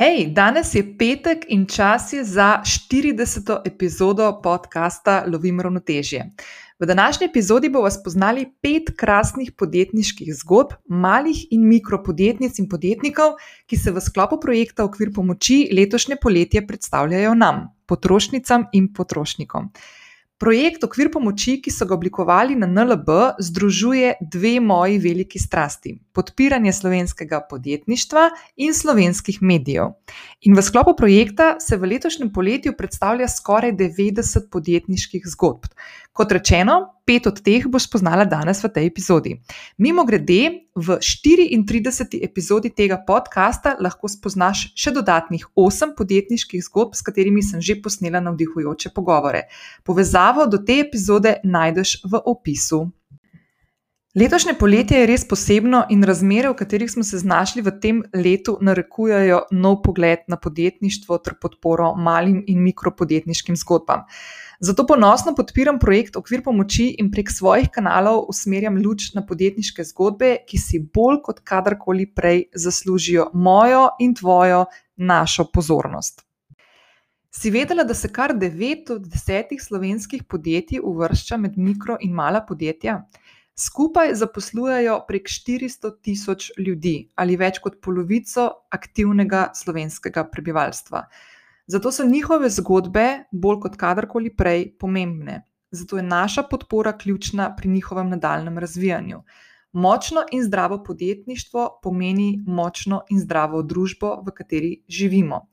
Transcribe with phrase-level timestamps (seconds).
[0.00, 3.60] Hej, danes je petek in čas je za 40.
[3.64, 6.24] epizodo podcasta Lovim ravnotežje.
[6.78, 13.34] V današnji epizodi bomo spoznali pet krasnih podjetniških zgodb malih in mikropodjetnic in podjetnikov,
[13.66, 19.68] ki se v sklopu projekta Okvir pomoči letošnje poletje predstavljajo nam, potrošnicam in potrošnikom.
[20.40, 23.10] Projekt Okvir pomoči, ki so ga oblikovali na NLB,
[23.44, 28.22] združuje dve moji veliki strasti: podpiranje slovenskega podjetništva
[28.56, 29.90] in slovenskih medijev.
[30.48, 35.68] In v sklopu projekta se v letošnjem poletju predstavlja skoraj 90 podjetniških zgodb.
[36.12, 39.36] Kot rečeno, pet od teh boš spoznala danes v tej epizodi.
[39.78, 42.18] Mimo grede, v 34.
[42.18, 48.18] epizodi tega podcasta lahko spoznaš še dodatnih 8 podjetniških zgodb, s katerimi sem že posnela
[48.26, 49.46] navdihujoče pogovore.
[49.86, 52.88] Povezavo do te epizode najdeš v opisu.
[54.18, 58.56] Letošnje poletje je res posebno in razmere, v katerih smo se znašli v tem letu,
[58.58, 64.02] narekujejo nov pogled na podjetništvo ter podporo malim in mikropodjetniškim zgodbam.
[64.60, 70.34] Zato ponosno podpiram projekt Okvir pomoči in prek svojih kanalov usmerjam luč na podjetniške zgodbe,
[70.44, 76.20] ki si bolj kot kadarkoli prej zaslužijo mojo in tvojo, našo pozornost.
[77.32, 82.44] Si vedela, da se kar 9 od 10 slovenskih podjetij uvršča med mikro in mala
[82.44, 83.00] podjetja?
[83.56, 91.06] Skupaj zaposlujejo prek 400 tisoč ljudi ali več kot polovico aktivnega slovenskega prebivalstva.
[91.70, 95.36] Zato so njihove zgodbe bolj kot kadarkoli prej pomembne.
[95.70, 99.20] Zato je naša podpora ključna pri njihovem nadaljem razvijanju.
[99.72, 105.46] Močno in zdravo podjetništvo pomeni močno in zdravo družbo, v kateri živimo.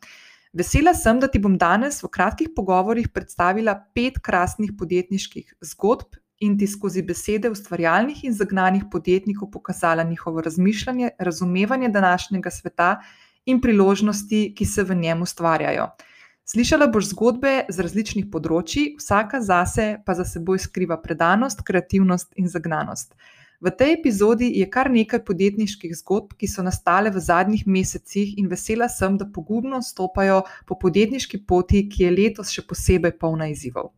[0.54, 6.58] Vesela sem, da ti bom danes v kratkih pogovorih predstavila pet krasnih podjetniških zgodb in
[6.58, 12.92] ti skozi besede ustvarjalnih in zagnanih podjetnikov pokazala njihovo razmišljanje, razumevanje današnjega sveta
[13.48, 15.88] in priložnosti, ki se v njem ustvarjajo.
[16.48, 22.48] Slišala boš zgodbe z različnih področji, vsaka zase pa za seboj skriva predanost, kreativnost in
[22.48, 23.18] zagnanost.
[23.60, 28.48] V tej epizodi je kar nekaj podjetniških zgodb, ki so nastale v zadnjih mesecih, in
[28.48, 33.90] vesela sem, da pogumno stopajo po podjetniški poti, ki je letos še posebej polna izzivov.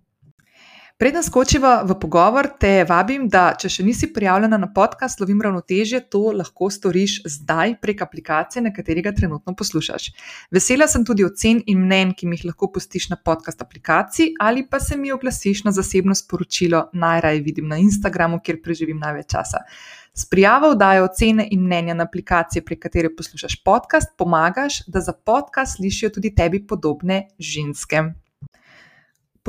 [0.99, 6.01] Preden skočiva v pogovor, te vabim, da če še nisi prijavljena na podcast Lovim ravnotežje,
[6.11, 10.09] to lahko storiš zdaj prek aplikacije, na kateri ga trenutno poslušaš.
[10.51, 14.67] Vesela sem tudi ocen in mnen, ki mi jih lahko pustiš na podcast aplikaciji ali
[14.67, 19.63] pa se mi oglasiš na zasebno sporočilo, najraje vidim na Instagramu, kjer preživim največ časa.
[20.11, 25.15] S prijavo dajo ocene in mnenja na aplikacije, prek katere poslušaš podcast, pomagaš, da za
[25.15, 28.09] podcast slišijo tudi tebi podobne ženske.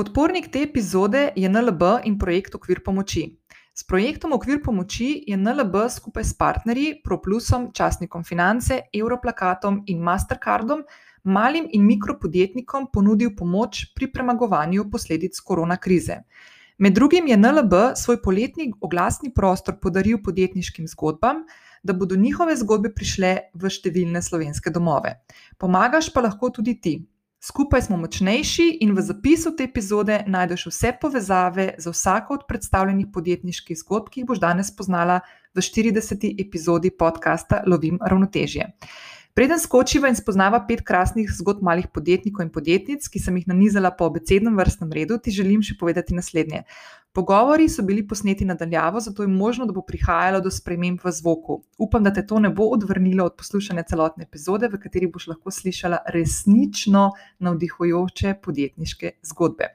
[0.01, 3.27] Podpornik te epizode je NLB in projekt Okvir pomoči.
[3.77, 10.87] S projektom Okvir pomoči je NLB skupaj s partnerji ProPlusom, časnikom Finance, Europlakatom in Mastercardom
[11.23, 16.23] malim in mikropodjetnikom ponudil pomoč pri premagovanju posledic korona krize.
[16.79, 21.45] Med drugim je NLB svoj poletni oglasni prostor podaril podjetniškim zgodbam,
[21.83, 25.19] da bodo njihove zgodbe prišle v številne slovenske domove.
[25.59, 27.03] Pomagaš pa lahko tudi ti.
[27.43, 33.07] Skupaj smo močnejši in v zapisu te epizode najdeš vse povezave za vsako od predstavljenih
[33.15, 35.23] podjetniških zgodb, ki jih boš danes spoznala
[35.57, 36.27] v 40.
[36.43, 38.67] epizodi podcasta Lovim ravnotežje.
[39.35, 43.93] Preden skočiva in spoznava pet krasnih zgodb malih podjetnikov in podjetnic, ki sem jih nanizala
[43.95, 46.65] po abecednem vrstnem redu, ti želim še povedati naslednje.
[47.15, 51.61] Pogovori so bili posneti nadaljavo, zato je možno, da bo prihajalo do sprememb v zvoku.
[51.79, 55.55] Upam, da te to ne bo odvrnilo od poslušanja celotne epizode, v kateri boš lahko
[55.55, 57.09] slišala resnično
[57.39, 59.73] navdihujoče podjetniške zgodbe.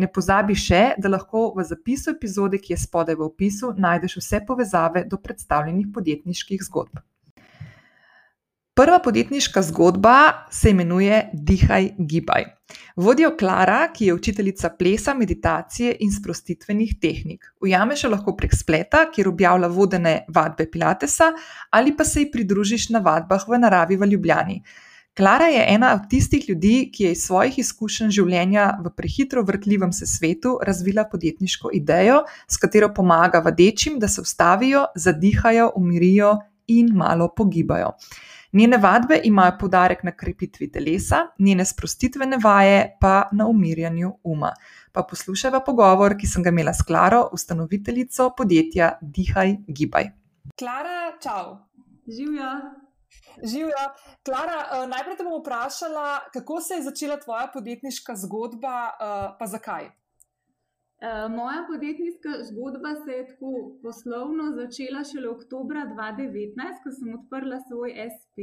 [0.00, 4.44] Ne pozabi še, da lahko v zapisu epizode, ki je spodaj v opisu, najdeš vse
[4.48, 7.04] povezave do predstavljenih podjetniških zgodb.
[8.74, 12.44] Prva podjetniška zgodba se imenuje Dihaj, gibaj.
[12.96, 17.48] Vodijo Klara, ki je učiteljica plesa, meditacije in sprostitvenih tehnik.
[17.60, 21.32] Ujameš jo lahko prek spleta, kjer objavlja vodene vadbe Pilatesa,
[21.70, 24.62] ali pa se ji pridružiš na vadbah v naravi v Ljubljani.
[25.16, 29.92] Klara je ena od tistih ljudi, ki je iz svojih izkušenj življenja v prehitro vrtljivem
[29.92, 36.36] se svetu razvila podjetniško idejo, s katero pomaga vadečim, da se ustavijo, zadihajo, umirijo
[36.66, 37.96] in malo pogibajo.
[38.52, 44.50] Njene vadbe imajo poudarek na krepitvi telesa, njene sprostitvene vaje pa na umirjanju uma.
[44.92, 50.10] Pa poslušajva pogovor, ki sem ga imela s Klaro, ustanoviteljico podjetja Dihaj, Gibaj.
[50.58, 51.56] Klara, čau.
[52.06, 52.50] Živijo.
[53.44, 53.86] Živijo.
[54.24, 59.46] Klara, eh, najprej te bom vprašala, kako se je začela tvoja podjetniška zgodba, eh, pa
[59.46, 59.90] zakaj?
[61.02, 67.60] Eh, moja podjetniška zgodba se je tako poslovno začela šele oktober 2019, ko sem odprla
[67.68, 68.36] svoj SP.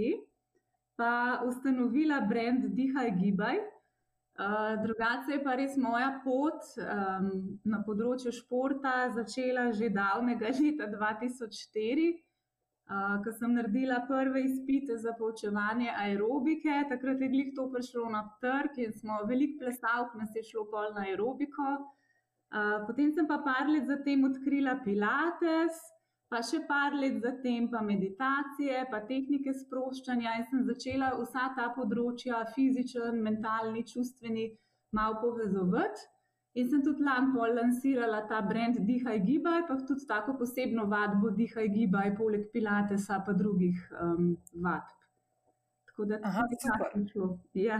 [0.97, 3.57] pa ustanovila brand Dihaj Gibaj.
[3.57, 7.27] Uh, drugače je pa res moja pot um,
[7.65, 15.13] na področju športa začela že davnega leta 2004, uh, ko sem naredila prve izpite za
[15.19, 16.79] poučevanje aerobike.
[16.89, 20.89] Takrat je glih to prišlo na trg in smo veliko plesalk, nas je šlo pol
[20.97, 21.77] na aerobiko.
[22.47, 25.79] Uh, potem sem pa par let zatem odkrila Pilates,
[26.31, 31.67] pa še par let zatem pa meditacije, pa tehnike sproščanja in sem začela vsa ta
[31.75, 34.51] področja, fizičen, mentalni, čustveni,
[34.95, 36.07] malo povezovati.
[36.57, 41.29] In sem tudi lani pol lansirala ta brand Dihaj Gibaj, pa tudi tako posebno vadbo
[41.29, 44.31] Dihaj Gibaj, poleg Pilatesa, pa drugih um,
[44.63, 44.95] vadb.
[45.91, 47.27] Tako da Aha, tako je šlo.
[47.53, 47.77] Ja.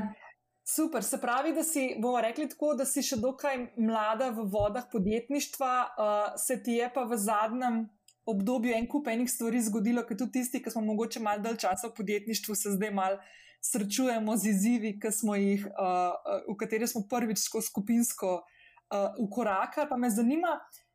[0.67, 4.83] Super, se pravi, da si, bomo rekli tako, da si še dokaj mlada v vodah
[4.91, 7.85] podjetništva, uh, se ti je pa v zadnjem
[8.27, 11.87] obdobju en kup enih stvari zgodilo, ker tudi tisti, ki smo mogoče malo dalj časa
[11.87, 13.21] v podjetništvu, se zdaj malo
[13.63, 19.87] srečujemo z izzivi, jih, uh, uh, v kateri smo prvič skupinsko uh, ukorakali.
[19.87, 20.86] Pa me zanima, uh,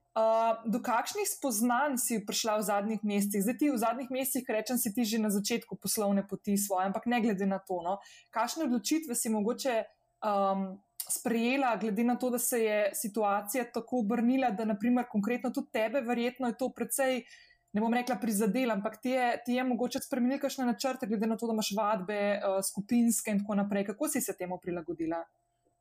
[0.69, 3.41] do kakšnih spoznanj si prišla v zadnjih mesecih?
[3.41, 7.09] Zdaj ti v zadnjih mesecih, rečem, si ti že na začetku poslovne poti svoje, ampak
[7.09, 7.97] ne glede na to, no,
[8.31, 9.85] kakšne odločitve si mogoče.
[10.23, 15.73] Um, Sprejela, glede na to, da se je situacija tako obrnila, da, naprimer, konkretno tudi
[15.75, 17.25] tebe, verjetno je to precej,
[17.75, 21.35] ne bom rekla, prizadela, ampak ti je, ti je mogoče spremenili kakšne načrte, glede na
[21.37, 23.89] to, da imaš vadbe, uh, skupinske in tako naprej.
[23.91, 25.25] Kako si se temu prilagodila?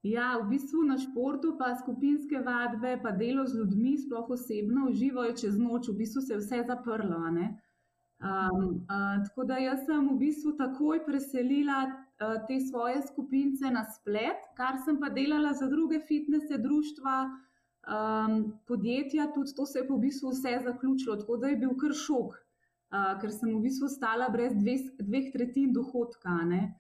[0.02, 5.36] Ja, v bistvu na športu, pa skupinske vadbe, pa delo z ljudmi, sploh osebno, uživajo
[5.38, 7.20] čez noč, v bistvu se je vse zaprlo.
[7.22, 13.86] Um, uh, tako da jaz sem v bistvu takoj preselila uh, te svoje skupince na
[13.94, 17.16] splet, kar sem pa delala za druge fitnese, društva,
[17.86, 21.78] um, podjetja, tudi to se je pa v bistvu vse zaključilo, tako da je bil
[21.78, 26.42] kar šok, uh, ker sem v bistvu stala brez dve, dveh tretjin dohodka.
[26.50, 26.74] Ne?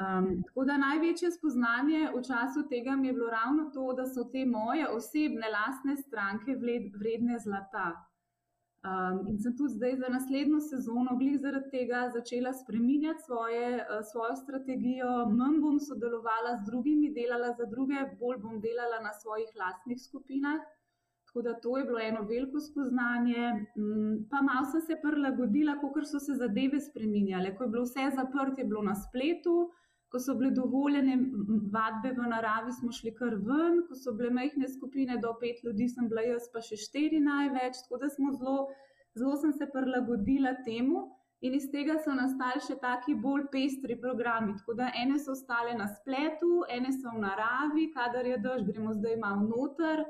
[0.00, 4.24] Um, tako da največje spoznanje v času tega mi je bilo ravno to, da so
[4.32, 6.56] te moje osebne, lastne stranke
[6.96, 7.90] vredne zlata.
[8.82, 14.00] Um, in sem tudi zdaj za naslednjo sezono, glih zaradi tega, začela spreminjati svoje, uh,
[14.10, 15.10] svojo strategijo.
[15.30, 20.64] Manj bom sodelovala z drugimi, delala za druge, bolj bom delala na svojih lastnih skupinah.
[21.26, 23.44] Tako da to je bilo eno veliko spoznanje.
[23.76, 27.54] Um, pa malo sem se prilagodila, kako so se zadeve spreminjale.
[27.56, 29.70] Ko je bilo vse zaprto, je bilo na spletu.
[30.12, 31.16] Ko so bile dovoljene
[31.72, 35.88] vadbe v naravi, smo šli kar ven, ko so bile majhne skupine do pet ljudi,
[35.88, 38.68] sem bila jaz pa še štiri največ, tako da smo zelo,
[39.16, 41.06] zelo sem se prilagodila temu.
[41.42, 44.52] In iz tega so nastali še taki bolj pestri programi.
[44.60, 48.94] Tako da ene so ostale na spletu, ene so v naravi, kadar je dež, gremo
[48.94, 50.04] zdaj malo noter.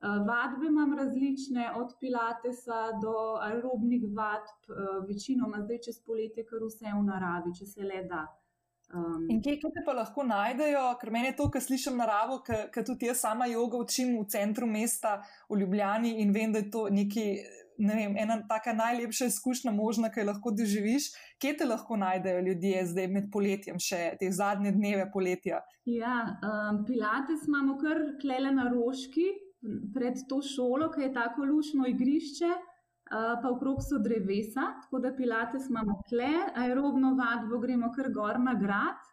[0.00, 4.70] Vadbe imam različne, od pilatesa do aerobnih vadb,
[5.08, 8.22] večinoma zdaj čez poletje, kar vse v naravi, če se le da.
[8.94, 12.84] Um, in kje te pa lahko najdejo, ker meni je to, kar slišim naravo, ker
[12.86, 15.18] tudi jaz sama jogo učim v centru mesta
[15.50, 17.24] v Ljubljani in vem, da je to neki,
[17.84, 21.10] ne vem, ena taka najlepša izkušnja možna, ki jo lahko doživiš.
[21.36, 25.60] Kje te lahko najdejo ljudje zdaj med poletjem, še te zadnje dneve poletja?
[25.84, 29.28] Ja, um, Pilates imamo kar klele na roški
[29.92, 32.56] pred to šolo, ki je tako lušno igrišče.
[33.08, 38.40] Uh, pa okrog so drevesa, tako da pilates imamo tle, aerobno vadbo gremo kar gor
[38.40, 39.06] na grad.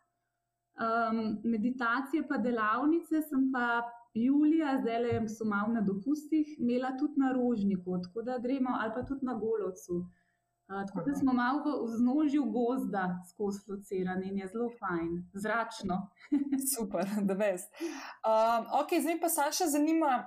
[0.76, 3.84] Um, meditacije pa delavnice sem pa
[4.14, 8.92] julija, zdaj le so malo na dopustih, imela tudi na rožniku, tako da gremo ali
[8.96, 9.96] pa tudi na golovcu.
[10.68, 16.02] Uh, tako da smo malo v vznožju gozda skozi locirani in je zelo fajn, zračno.
[16.76, 17.62] Super, da veš.
[18.28, 20.26] Um, ok, zdaj pa Saša zanima.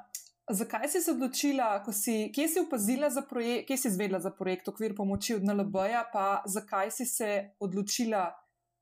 [0.50, 4.68] Zakaj si se odločila, si, kje si opazila za projekt, kje si izvedela za projekt
[4.68, 8.30] okvir pomoči od NLB-ja, pa zakaj si se odločila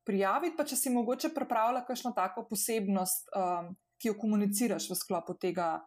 [0.07, 5.35] prijaviti, pa če si mogoče pripravila kakšno tako posebnost, um, ki jo komuniciraš v sklopu
[5.43, 5.81] tega,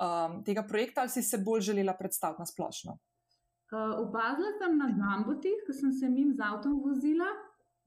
[0.00, 2.96] um, tega projekta, ali si se bolj želela predstaviti na splošno?
[3.70, 7.28] Uh, opazila sem na Gambotih, ko sem se jim z avtom vozila.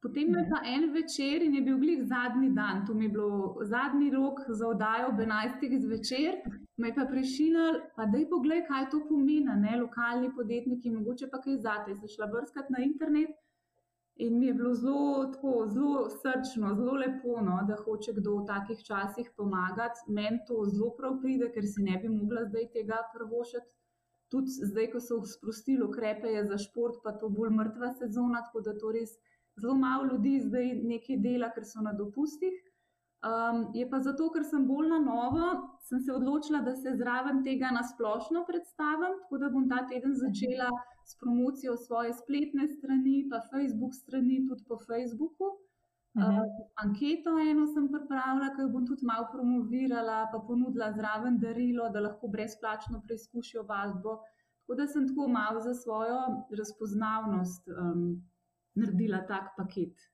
[0.04, 3.64] Potem je pa en večer in je bil glih zadnji dan, tu mi je bilo
[3.64, 5.64] zadnji rok za oddajo ob 11.
[5.80, 6.44] zvečer.
[6.78, 11.40] Me pa prišinil, pa da je pogled, kaj to pomeni, ne lokalni podjetniki, mogoče pa
[11.44, 11.94] kaj zate.
[12.00, 13.36] Sem šla brskati na internet
[14.16, 18.46] in mi je bilo zelo, tako, zelo srčno, zelo lepo, no, da hoče kdo v
[18.50, 20.06] takih časih pomagati.
[20.08, 23.70] Meni to zelo prav pride, ker si ne bi mogla zdaj tega prvošati.
[24.34, 28.74] Tudi zdaj, ko so sprostili ukrepe za šport, pa to bolj mrtva sezona, tako da
[28.82, 29.14] to res
[29.62, 32.58] zelo malo ljudi zdaj nekaj dela, ker so na dopustih.
[33.24, 35.50] Um, je pa zato, ker sem bolj na novo,
[35.88, 40.68] sem se odločila, da se zraven tega nasplošno predstavim, tako da bom ta teden začela
[41.08, 45.54] s promocijo svoje spletne strani, pa Facebook strani, tudi po Facebooku.
[46.14, 46.42] Uh -huh.
[46.42, 51.90] uh, anketo eno sem pripravila, ki jo bom tudi malo promovirala, pa ponudila zraven darilo,
[51.90, 54.20] da lahko brezplačno preizkušijo vadbo.
[54.60, 56.20] Tako da sem tako malo za svojo
[56.60, 58.04] razpoznavnost um,
[58.76, 60.13] naredila tak paket.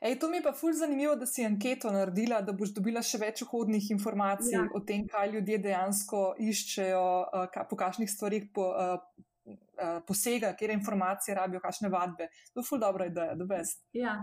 [0.00, 3.20] Ej, to mi je pa fulj zanimivo, da si anketo naredila, da boš dobila še
[3.22, 4.66] več vhodnih informacij ja.
[4.74, 7.06] o tem, kaj ljudje dejansko iščejo,
[7.44, 12.30] uh, po kakšnih stvarih po, uh, uh, posega, kje informacije rabijo, kakšne vadbe.
[12.52, 13.82] To je fulj dobra ideja, da best.
[13.96, 14.20] Ja.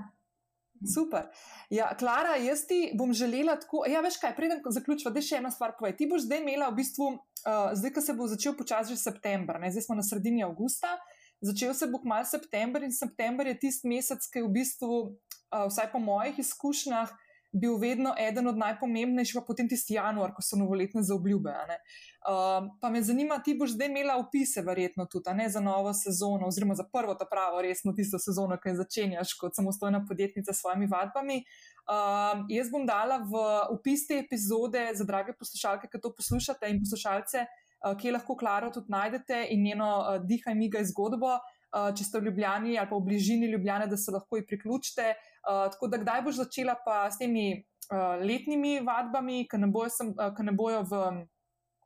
[0.96, 1.28] Super.
[1.70, 3.84] Ja, Klara, jaz ti bom želela tako.
[3.88, 5.98] Ja, veš kaj, preden zaključim, da še ena stvar povej.
[6.00, 9.60] Ti boš zdaj imela v bistvu, uh, zdaj, ko se bo začel počasi že september,
[9.60, 9.72] ne?
[9.76, 10.96] zdaj smo na sredini avgusta,
[11.44, 15.02] začel se bo kmalo september in september je tisti mesec, ki je v bistvu,
[15.52, 17.10] vsaj po mojih izkušnjah,
[17.52, 21.54] bil vedno eden od najpomembnejših, pa potem tisti januar, ko so novoletne zaobljube.
[22.30, 26.48] Uh, pa me zanima, ti boš zdaj imela opise, verjetno tudi ne, za novo sezono,
[26.48, 30.90] oziroma za prvo, ta pravo, resno tisto sezono, ki začenjaš kot samostojna podjetnica s svojimi
[30.92, 31.42] vadbami.
[31.90, 33.42] Uh, jaz bom dala v
[33.74, 38.70] opis te epizode za drage poslušalke, ki to poslušate in poslušalce, uh, kje lahko Klaro
[38.70, 41.40] tudi najdete in njeno uh, dihaj miga zgodbo.
[41.40, 45.14] Uh, če ste v Ljubljani ali pa v bližini Ljubljane, da se lahko priključite.
[45.46, 49.90] Uh, tako da, kdaj boš začela pa s temi uh, letnimi vadbami, ki ne bojo,
[49.94, 51.02] sem, uh, ne bojo v,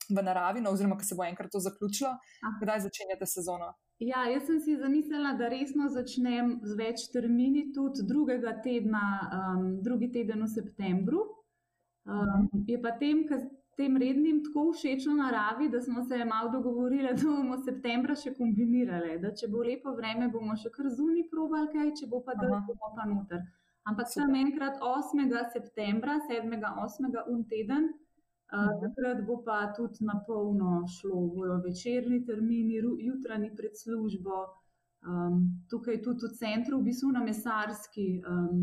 [0.10, 2.58] v naravi, no, oziroma ki se bo enkrat to zaključilo, Aha.
[2.64, 3.74] kdaj začenjate sezono?
[4.04, 9.04] Ja, jaz sem si zamislila, da resno začnem z več termini, tudi drugega tedna,
[9.38, 11.22] um, drugi teden v septembru.
[12.04, 13.46] Um, je pa tem, kar
[13.78, 18.36] tem rednim tako všeč v naravi, da smo se malo dogovorili, da bomo septembra še
[18.38, 19.18] kombinirali.
[19.24, 22.76] Da če bo lepo vreme, bomo še kar zunaj probali, kaj, če bo pa dolgo,
[22.76, 23.44] bomo pa noter.
[23.90, 25.26] Ampak sem enkrat 8.
[25.52, 26.60] septembra, 7.
[26.86, 27.24] 8.
[27.34, 27.90] un teden,
[28.54, 34.46] uh, takrat bo pa tudi na polno šlo, bojo večerni termini, jutranji pred službo.
[35.04, 38.62] Um, tukaj tudi v centru, v bistvu na Mesarski, um,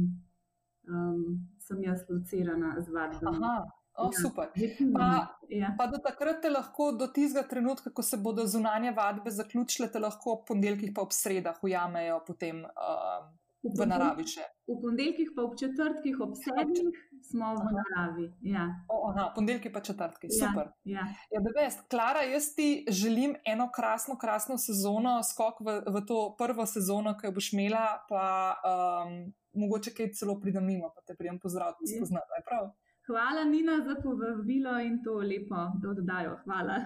[0.89, 1.21] um,
[1.61, 3.53] sem jaz locirana z vadbami.
[4.01, 4.49] Oh, ja, super.
[4.95, 5.09] Pa,
[5.49, 5.75] ja.
[5.79, 10.01] pa do takrat te lahko, do tistega trenutka, ko se bodo zunanje vadbe zaključile, te
[10.01, 13.29] lahko ob ponedeljkih pa ob sredah ujamejo potem uh,
[13.63, 14.25] v, naravi.
[14.29, 14.47] Še.
[14.71, 18.27] V ponedeljkih pa ob četrtkih, ob sedmih smo v naravi.
[18.49, 18.67] Ja.
[18.89, 20.73] Oh, aha, ponedeljki pa četrtki, ja, super.
[20.89, 21.05] Ja.
[21.33, 21.85] Ja, best.
[21.93, 27.29] Klara, jaz ti želim eno krasno, krasno sezono, skok v, v to prvo sezono, ki
[27.29, 28.25] jo boš imela, pa
[28.65, 29.19] um,
[29.61, 32.01] mogoče kaj celo pridem mimo, pa te prijem pozdraviti, ja.
[32.01, 32.89] spoznati.
[33.11, 35.57] Hvala, Nina, za povabilo in to lepo
[35.91, 36.37] oddajo.
[36.45, 36.77] Hvala.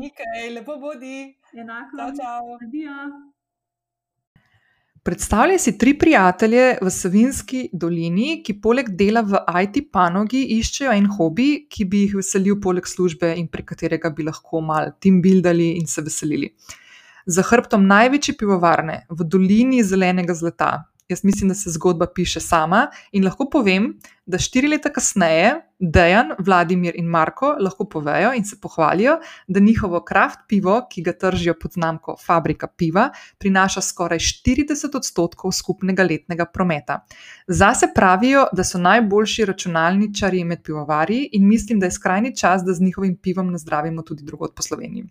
[0.00, 1.34] Nekaj, lepo bodi.
[1.52, 1.98] Enako.
[1.98, 2.54] Čau, čau.
[2.64, 2.94] Adijo.
[5.02, 11.10] Predstavljaj si tri prijatelje v Savinski dolini, ki poleg dela v IT panogi iščejo en
[11.18, 15.74] hobi, ki bi jih veselil poleg službe in pri katerega bi lahko mal tim buildali
[15.76, 16.54] in se veselili.
[17.26, 20.72] Za hrbtom največje pivovarne v dolini zelenega zlata.
[21.10, 23.88] Jaz mislim, da se zgodba piše sama in lahko povem,
[24.30, 29.14] da štiri leta kasneje Dejan, Vladimir in Marko lahko povejo in se pohvalijo,
[29.48, 33.06] da njihovo kraft pivo, ki ga tržijo pod znamko Fabrika piva,
[33.38, 36.98] prinaša skoraj 40 odstotkov skupnega letnega prometa.
[37.48, 42.74] Zase pravijo, da so najboljši računalničari med pivovarji in mislim, da je skrajni čas, da
[42.74, 45.04] z njihovim pivom nazdravimo tudi drugot po Sloveniji.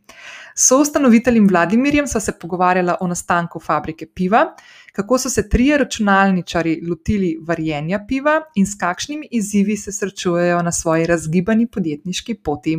[0.55, 4.45] So ustanoviteljem Vladimirjem sva se pogovarjala o nastanku Fabrike piva,
[4.93, 10.61] kako so se trije računalničari lotili varjenja piva in s kakšnimi kakšnimi izzivi se srečujejo
[10.61, 12.77] na svoji razgibani podjetniški poti.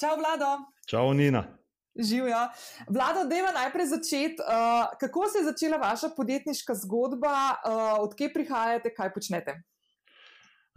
[0.00, 0.50] Čau, Vlado.
[0.86, 1.42] Čau, Nina.
[1.98, 2.38] Živijo.
[2.88, 4.38] Vlado, deva najprej začeti.
[4.38, 9.56] Uh, kako se je začela vaša podjetniška zgodba, uh, odkje prihajate, kaj počnete?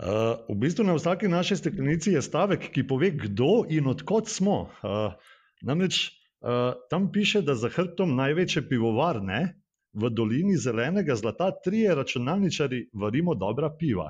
[0.01, 4.59] Uh, v bistvu na vsaki naši steklenici je stavek, ki pove, kdo in odkot smo.
[4.81, 5.13] Uh,
[5.61, 6.09] namreč
[6.41, 9.61] uh, tam piše, da za hrbtom največje pivovarne
[9.93, 14.09] v dolini zelenega zlata trije računalničari varimo dobra piva.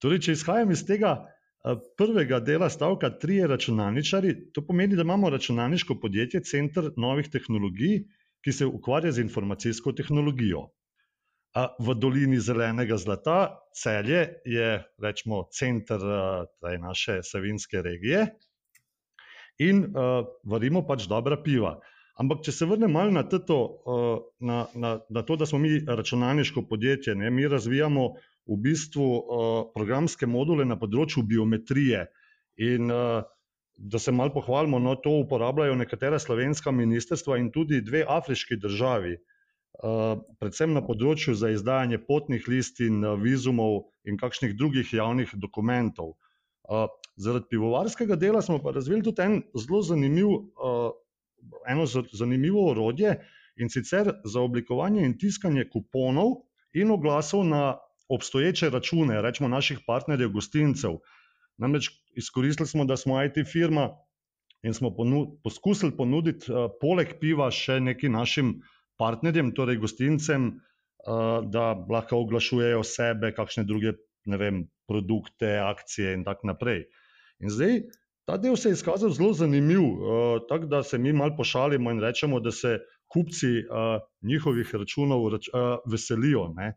[0.00, 5.30] Torej, če izhajam iz tega eh, prvega dela stavka, trije računalničari, to pomeni, da imamo
[5.30, 8.04] računalniško podjetje, center novih tehnologij,
[8.44, 10.70] ki se ukvarja z informacijsko tehnologijo.
[11.82, 14.68] V dolini zelenega zlata, celje je,
[15.02, 18.28] rečemo, center eh, naše savinske regije
[19.60, 21.74] in uh, varimo pač dobra piva.
[22.20, 26.64] Ampak, če se vrnem malo na, uh, na, na, na to, da smo mi računalniško
[26.68, 28.06] podjetje, ne, mi razvijamo
[28.48, 29.20] v bistvu uh,
[29.74, 32.06] programske module na področju biometrije.
[32.60, 33.22] In uh,
[33.80, 39.14] da se malo pohvalimo, no, to uporabljajo nekatera slovenska ministrstva in tudi dve afriški državi,
[39.16, 46.16] uh, predvsem na področju za izdajanje potnih listin, vizumov in kakšnih drugih javnih dokumentov.
[46.70, 50.90] Uh, zaradi pivovarskega dela smo pa razvili tudi en zelo zanimiv, uh,
[51.68, 53.16] eno zanimivo orodje
[53.56, 56.42] in sicer za oblikovanje in tiskanje kuponov
[56.72, 57.78] in oglasov na
[58.10, 60.98] obstoječe račune, rečemo naših partnerjev, gostincev.
[61.58, 63.90] Namreč izkoristili smo, da smo IT firma
[64.62, 68.58] in smo ponu poskusili ponuditi uh, poleg piva še neki našim
[69.00, 73.94] partnerjem, torej gostincem, uh, da lahko oglašujejo sebe, kakšne druge
[74.26, 76.84] vem, produkte, akcije in tako naprej.
[77.40, 77.80] In zdaj
[78.28, 82.00] ta del se je izkazal zelo zanimiv, uh, tako da se mi malo pošalimo in
[82.04, 86.50] rečemo, da se kupci uh, njihovih računov rač, uh, veselijo.
[86.56, 86.74] Ne?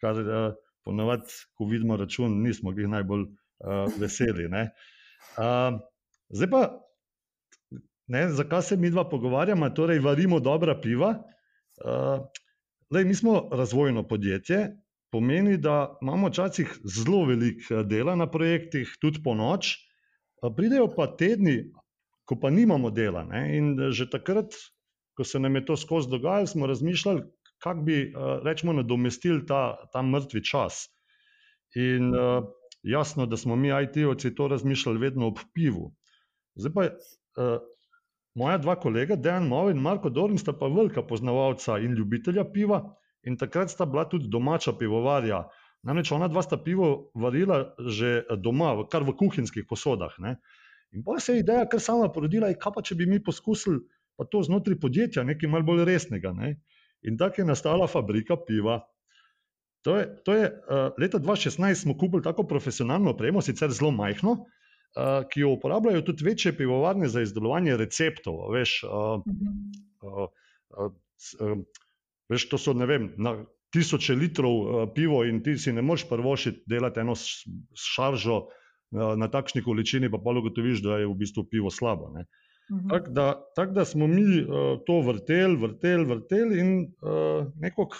[0.00, 0.52] Kar uh,
[0.84, 4.48] ponovadi, ko vidimo račun, nismo jih najbolj uh, veseli.
[4.48, 5.80] Uh,
[6.28, 6.62] zdaj pa,
[8.08, 11.14] ne, zakaj se mi dva pogovarjamo, torej varimo dobra piva.
[11.84, 12.24] Uh,
[12.90, 14.64] lej, mi smo razvojno podjetje,
[15.12, 19.76] pomeni, da imamo včasih zelo veliko dela na projektih, tudi po noč.
[20.56, 21.72] Pridejo pa tedni,
[22.24, 23.26] ko pa nimamo dela.
[23.28, 23.42] Ne?
[23.58, 24.54] In že takrat
[25.20, 27.22] ko se nam je to skozi dogajalo, smo razmišljali,
[27.62, 30.88] kako bi, eh, rečemo, nadomestili ta, ta mrtvi čas.
[31.74, 32.44] In uh,
[32.82, 35.92] jasno, da smo mi, IT-ovci, to razmišljali vedno ob pivu.
[36.58, 37.60] Zdaj pa, uh,
[38.34, 42.80] moja dva kolega, Dejan Mov in Marko Dorn, sta pa velika poznavalca in ljubitelja piva,
[43.22, 45.44] in takrat sta bila tudi domača pivovarja.
[45.86, 50.18] Namreč ona dva sta pivo varila že doma, kar v kuhinjskih posodah.
[50.18, 50.40] Ne?
[50.92, 53.78] In pa se je ideja kar sama porodila, kaj pa če bi mi poskusili
[54.20, 56.34] pa to znotraj podjetja, nekaj malo bolj resnega.
[56.36, 56.58] Ne?
[57.02, 58.80] In tako je nastala fabrika piva.
[59.82, 64.32] To je, to je, uh, leta 2016 smo kupili tako profesionalno opremo, sicer zelo majhno,
[64.32, 68.50] uh, ki jo uporabljajo tudi večje pivovarne za izdelovanje receptov.
[68.52, 69.24] Veš, uh,
[70.02, 70.28] uh,
[70.76, 70.92] uh,
[71.40, 71.56] uh,
[72.28, 73.38] veš to so vem, na
[73.72, 77.14] tisoče litrov uh, pivo in ti si ne moreš prvošiti delati eno
[77.74, 82.12] šaržo uh, na takšni količini, pa pa ugotoviš, da je v bistvu pivo slabo.
[82.12, 82.26] Ne?
[82.70, 82.88] Mhm.
[82.88, 86.70] Tako da, tak da smo mi uh, to vrteli, vrteli, vrteli, in
[87.02, 87.96] uh, nekako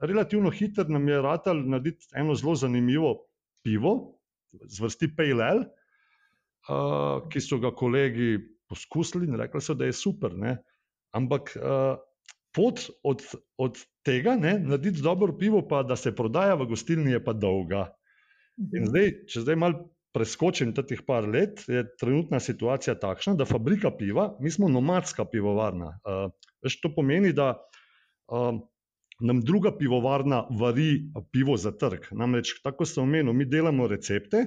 [0.00, 3.14] relativno hitro nam je ratal narediti eno zelo zanimivo
[3.62, 4.18] pivo,
[4.52, 5.66] zvrsti PLL, uh,
[6.68, 8.38] eh, ki so ga kolegi
[8.68, 10.34] poskusili in rekli so, da je super.
[10.36, 10.56] Ne?
[11.12, 11.96] Ampak uh,
[12.52, 13.22] pot od,
[13.56, 17.86] od tega, ne, narediti dobro pivo, pa da se prodaja v gostilni, je pa dolga.
[18.58, 18.88] In mhm.
[18.90, 24.32] zdaj, če zdaj malo preskočim teh par let, je trenutna situacija takšna, da fabrika piva,
[24.40, 25.96] mi smo nomadska pivovarna.
[26.04, 27.54] Uh, to pomeni, da
[28.28, 28.60] uh,
[29.20, 32.10] nam druga pivovarna vari pivo za trg.
[32.10, 34.46] Namreč, tako sem omenil, mi delamo recepte,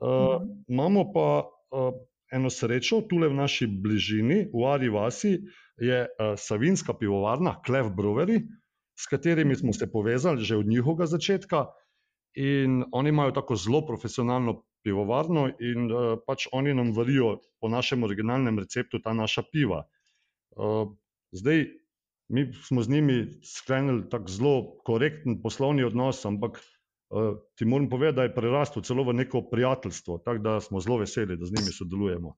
[0.00, 0.52] uh, mhm.
[0.68, 1.92] imamo pa uh,
[2.32, 5.38] eno srečo, tukaj v naši bližini, v Ari Vasi,
[5.80, 8.42] je uh, Savinska pivovarna, Clef Brewery,
[9.00, 11.66] s katerimi smo se povezali že od njihovega začetka.
[12.34, 18.02] In oni imajo tako zelo profesionalno pivovarno in uh, pač oni nam varijo po našem
[18.02, 19.84] originalnem receptu ta naša piva.
[20.50, 20.92] Uh,
[21.32, 21.66] zdaj,
[22.28, 28.16] mi smo z njimi sklenili tako zelo korekten poslovni odnos, ampak uh, ti moram povedati,
[28.16, 31.72] da je prerastel celo v neko prijateljstvo, tako da smo zelo veseli, da z njimi
[31.72, 32.36] sodelujemo.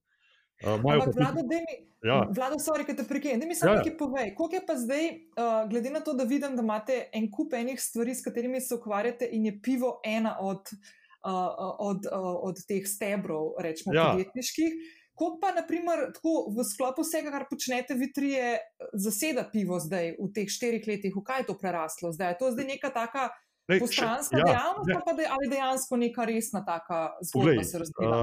[0.63, 2.29] Uh, Vlado, da mi, ja.
[2.35, 3.41] Vlado, sorry, te prekinem.
[3.41, 3.79] Da mi samo ja.
[3.79, 4.35] nekaj povej.
[4.35, 7.81] Koliko je pa zdaj, uh, glede na to, da vidim, da imate en kup enih
[7.81, 12.09] stvari, s katerimi se ukvarjate, in je pivo ena od uh, od,
[12.43, 14.11] od teh stebrov, rečemo, ja.
[14.13, 14.99] podjetniških.
[15.13, 18.57] Kako pa, naprimer, tako v sklopu vsega, kar počnete, vi trije,
[18.97, 22.13] zaseda pivo zdaj v teh štirih letih, v kaj je to preraslo?
[22.17, 23.29] Zdaj je to zdaj neka taka
[23.69, 25.01] postranska ja, dejavnost, ja.
[25.05, 28.21] pa de, ali dejansko neka resna taka zgodba Poglej, se razvija?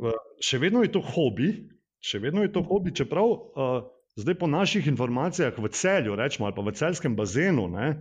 [0.00, 1.50] Uh, še vedno je to hobi,
[2.00, 3.82] še vedno je to hobi, čeprav uh,
[4.20, 7.96] zdaj po naših informacijah v celju, rečemo, ali pa v celskem bazenu, ne,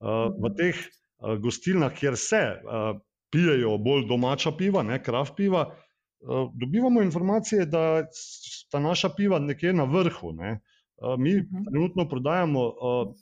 [0.00, 0.56] uh, v mhm.
[0.58, 2.42] teh uh, gostilnah, kjer se.
[2.64, 2.96] Uh,
[3.36, 9.72] pijejo bolj domača piva, ne kraft piva, eh, dobivamo informacije, da sta naša piva nekje
[9.72, 10.32] na vrhu.
[10.32, 10.50] Ne.
[10.52, 11.68] Eh, mi mhm.
[11.70, 13.12] trenutno prodajamo eh,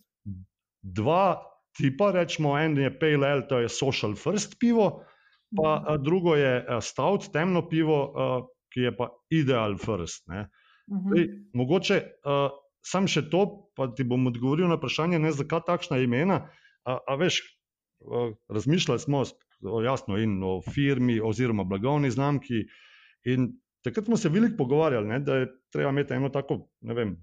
[0.83, 1.43] dva
[1.77, 5.03] tipa, rečemo, en je PLL, to je Social First pivo,
[5.57, 6.03] pa mhm.
[6.05, 7.99] drugo je Stout, temno pivo,
[8.75, 10.29] ki je pa Ideal First.
[10.31, 10.49] Ne.
[10.87, 11.43] Zdaj, mhm.
[11.55, 12.03] mogoče
[12.85, 16.43] sam še to, pa ti bom odgovoril na vprašanje, ne zakaj takšna imena.
[16.85, 17.41] A, a veš,
[18.53, 19.23] razmišljali smo,
[19.85, 22.65] jasno, in o firmi, oziroma blagovni znamki.
[23.25, 23.53] In
[23.85, 27.17] takrat smo se veliko pogovarjali, ne, da je treba imeti eno tako vem,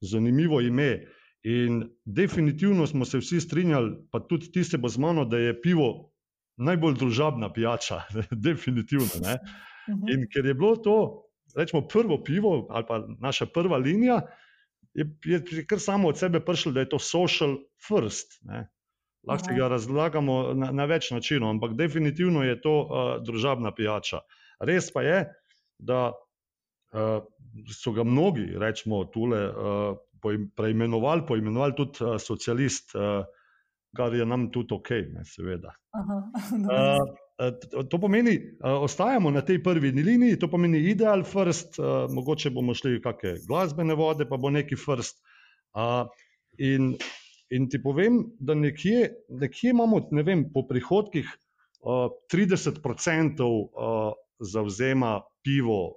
[0.00, 1.06] zanimivo ime.
[1.46, 5.60] In definitivno smo se vsi strinjali, pa tudi ti se bo z mano, da je
[5.60, 6.10] pivo
[6.56, 8.02] najbolj družabna pijača.
[8.46, 9.22] definitivno.
[9.22, 9.38] Ne.
[9.88, 10.08] Mhm.
[10.10, 10.96] In ker je bilo to,
[11.56, 14.20] rečemo, prvo pivo ali pa naša prva linija.
[14.94, 17.56] Je, je kar samo od sebe prišlo, da je to social
[17.88, 18.38] first.
[18.42, 18.66] Ne.
[19.26, 24.22] Lahko ga razlagamo na, na več načinov, ampak definitivno je to uh, družabna pijača.
[24.62, 25.18] Res pa je,
[25.78, 27.24] da uh,
[27.74, 32.94] so ga mnogi, rečemo, tule uh, poim, preimenovali, poimenovali tudi uh, socialist.
[32.94, 33.26] Uh,
[33.96, 35.72] kar je nam tudi ok, ne, seveda.
[35.96, 36.18] Aha,
[37.36, 38.32] Uh, to pomeni,
[38.64, 43.02] uh, ostajamo na tej prvi liniji, to pomeni ideal first, uh, mogoče bomo šli v
[43.04, 45.20] kakšne glasbene vode, pa bo neki first.
[45.76, 46.08] Uh,
[46.56, 46.94] in,
[47.50, 51.26] in ti povem, da nekje, nekje imamo, ne vem, po prihodkih
[51.80, 55.94] uh, 30% uh, zavzema pivo,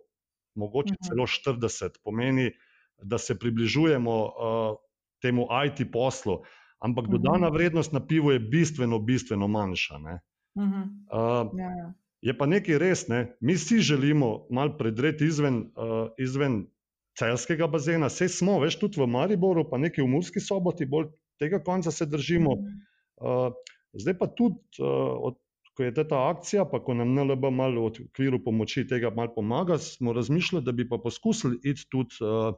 [0.56, 1.08] mogoče Mhm.
[1.08, 2.52] celo 40%, pomeni,
[2.98, 4.78] da se približujemo uh,
[5.22, 6.42] temu IT poslu,
[6.80, 7.12] ampak Mhm.
[7.12, 9.98] dodana vrednost na pivo je bistveno, bistveno manjša.
[9.98, 10.20] Ne?
[10.58, 10.82] Mhm.
[11.08, 11.94] Uh, Ja, ja.
[12.22, 13.38] je pa nekaj res, ne?
[13.42, 16.68] mi vsi želimo malo predreti izven, uh, izven
[17.16, 21.08] celskega bazena, vse smo, veš, tudi v Mariboru, pa nekaj v Murski soboti, bolj
[21.40, 22.52] tega konca se držimo.
[22.52, 23.54] Uh,
[23.94, 24.88] zdaj pa tudi, uh,
[25.32, 25.40] od,
[25.78, 29.78] ko je ta akcija, pa ko nam NLB malo v okviru pomoči tega malo pomaga,
[29.78, 32.54] smo razmišljali, da bi pa poskusili iti tudi uh,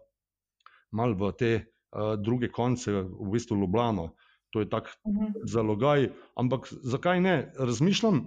[0.91, 4.11] malo v te uh, druge konce, v bistvu Ljubljano.
[4.51, 5.45] To je tak Mhm.
[5.47, 7.53] zalogaj, ampak zakaj ne?
[7.57, 8.17] Razmišljam,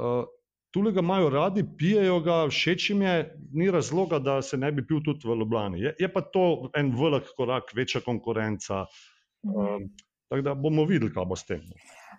[0.00, 0.24] uh,
[0.72, 3.14] tule ga imajo radi, pijejo ga, všeč jim je,
[3.52, 5.80] ni razloga, da se ne bi pil tudi v Ljubljani.
[5.80, 8.74] Je, je pa to en velik korak, večja konkurenca.
[8.74, 9.11] Mhm.
[9.42, 9.90] Um,
[10.28, 11.64] tako da bomo videli, kaj bo s tem.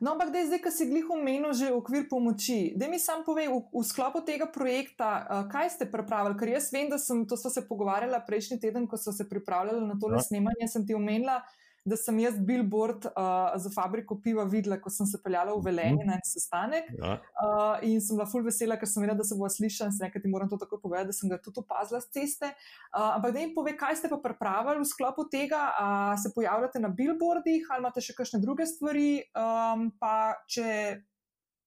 [0.02, 3.48] No, ampak daj, zdaj, ko si glih omenil že okvir pomoči, da mi sam povej,
[3.48, 6.38] v, v sklopu tega projekta, uh, kaj ste pripravili?
[6.40, 9.96] Ker jaz vem, da sem, to se pogovarjali prejšnji teden, ko so se pripravljali na
[9.96, 10.24] tole Ja.
[10.24, 10.28] ja.
[10.28, 11.40] snemanje, sem ti omenila,
[11.86, 16.06] da sem jaz billboard uh, za fabriko piva videla, ko sem se peljala v Velenje
[16.08, 16.88] na en sestanek.
[16.96, 17.18] Ja.
[17.36, 20.08] Uh, in sem bila ful vesela, ker sem vedela, da se bo slišala in sem
[20.08, 22.52] rekla, ti moram to takoj povedati, da sem ga tudi opazila z ceste.
[22.94, 25.88] Uh, ampak da jim pove, kaj ste pa pripravili v sklopu tega, a
[26.20, 30.70] se pojavljate na billboardih ali imate še kakšne druge stvari, um, pa če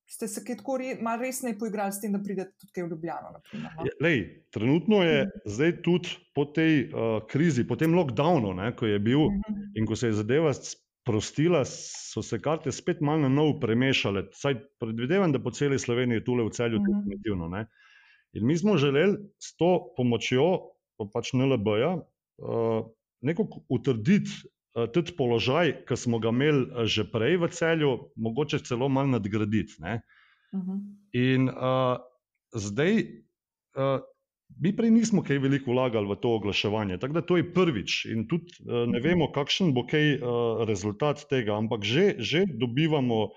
[0.06, 3.32] ste se kaj tako re, malo resneje poigrali s tem, da pridete tudi v Ljubljano.
[3.32, 3.84] Naprimer, no?
[3.84, 4.18] Je- Lej,
[4.50, 5.16] trenutno je
[5.46, 6.90] zdaj tudi po tej uh,
[7.24, 9.72] krizi, po tem lockdownu, ne, ko je bil Mhm.
[9.74, 14.24] in ko se je zadeva sprostila, so se karte spet malo na novo premešale.
[14.32, 16.86] Saj predvidevam, da po celi Sloveniji, tule v celju, Mhm.
[16.92, 17.48] definitivno.
[17.50, 17.66] Ne.
[18.32, 20.60] In mi smo želeli s to pomočjo
[20.96, 22.86] pa pač NLB-ja uh,
[23.20, 24.30] nekako utrditi
[24.92, 29.78] tudi položaj, ki smo ga imeli uh, že prej v celju, mogoče celo malo nadgraditi.
[29.80, 30.02] Ne.
[30.54, 30.74] Mhm.
[31.16, 31.96] In uh,
[32.52, 32.92] zdaj,
[33.76, 34.04] uh,
[34.62, 38.26] mi prej nismo kaj veliko vlagali v to oglaševanje, tako da to je prvič in
[38.30, 43.32] tudi uh, ne vemo, kakšen bo kaj uh, rezultat tega, ampak že, že dobivamo uh,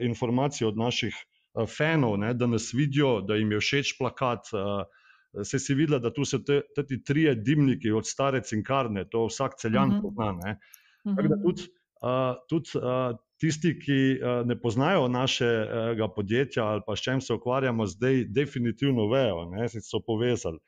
[0.00, 4.52] informacije od naših uh, fanov, ne, da nas vidijo, da jim je všeč plakat.
[4.52, 4.84] Uh,
[5.32, 9.54] Se si videla, da tu so te, te trije dimniki od stare cinkarne, to vsak
[9.56, 10.00] celjan Mhm.
[10.02, 10.32] pozna.
[10.44, 10.58] Ne?
[11.06, 11.16] Mhm.
[11.16, 11.62] Tako da tudi,
[12.02, 17.34] uh, tudi uh, tisti, ki uh, ne poznajo našega podjetja ali pa s čim se
[17.34, 20.58] ukvarjamo, zdaj definitivno vejo, ne, so povezali.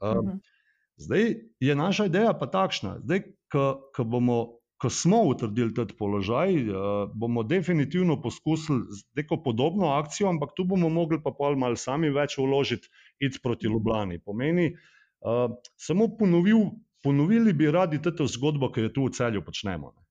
[0.00, 0.38] Uh, Mhm.
[0.96, 4.38] zdaj je naša ideja pa takšna, zdaj, ko, bomo,
[4.80, 6.76] ko smo utrdili ta položaj, uh,
[7.14, 12.10] bomo definitivno poskusili z neko podobno akcijo, ampak tu bomo mogli pa pol malo sami
[12.10, 12.88] več vložiti,
[13.20, 14.18] iti proti Ljubljani.
[14.24, 14.70] Pomeni,
[15.20, 16.58] uh, samo ponovil,
[17.02, 19.92] ponovili bi radi to zgodbo, ki jo tu v celju počnemo.
[19.96, 20.02] ne.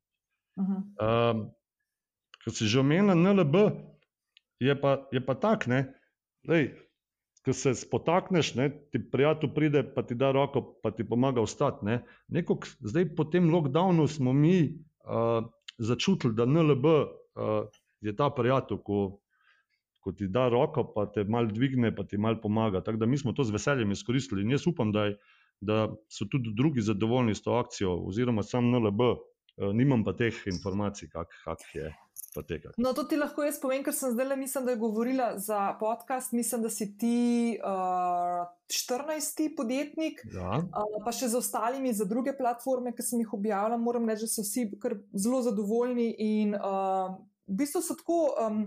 [0.63, 0.77] Mhm.
[0.99, 1.49] Um,
[2.39, 3.55] Ko si že omenil NLB,
[4.63, 5.91] je pa, je pa tak, ne,
[6.47, 6.71] Lej,
[7.45, 11.85] ko se spotakneš, ne, ti prijatelj pride, pa ti da roko, pa ti pomaga vstati.
[11.85, 12.01] Ne.
[12.27, 14.59] Nekako zdaj po tem lockdownu smo mi
[15.05, 15.43] uh,
[15.77, 17.01] začutili, da NLB uh,
[18.01, 19.19] je ta prijatelj, ko,
[19.99, 22.81] ko ti da roko, pa te mal dvigne, pa ti mal pomaga.
[22.83, 25.17] Tako da mi smo to z veseljem izkoristili in jaz upam, da, je,
[25.61, 29.01] da so tudi drugi zadovoljni s to akcijo, oziroma sam NLB.
[29.01, 31.89] Uh, nimam pa teh informacij, kak, kak je
[32.35, 32.71] potekal.
[32.77, 35.73] No, to ti lahko jaz povem, ker sem zdaj le, mislim, da je govorila za
[35.79, 36.31] podcast.
[36.31, 39.55] Mislim, da si ti uh, 14.
[39.57, 40.61] podjetnik, Ja.
[40.63, 43.77] uh, pa še z ostalimi, za druge platforme, ki sem jih objavila.
[43.77, 44.69] Moram reči, da so vsi
[45.13, 47.17] zelo zadovoljni in uh,
[47.47, 48.21] v bistvu so tako.
[48.39, 48.63] Um,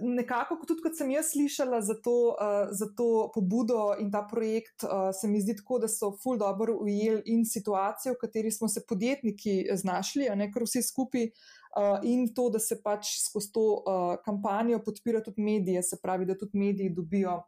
[0.00, 4.82] Nekako, tudi kot sem jaz slišala za to, uh, za to pobudo in ta projekt,
[4.82, 8.68] uh, se mi zdi tako, da so ful dobro ujeli in situacijo, v kateri smo
[8.68, 13.66] se podjetniki znašli, ne kar vsi skupaj, uh, in to, da se pač skozi to
[13.78, 17.40] uh, kampanjo podpira tudi medije, se pravi, da tudi mediji dobijo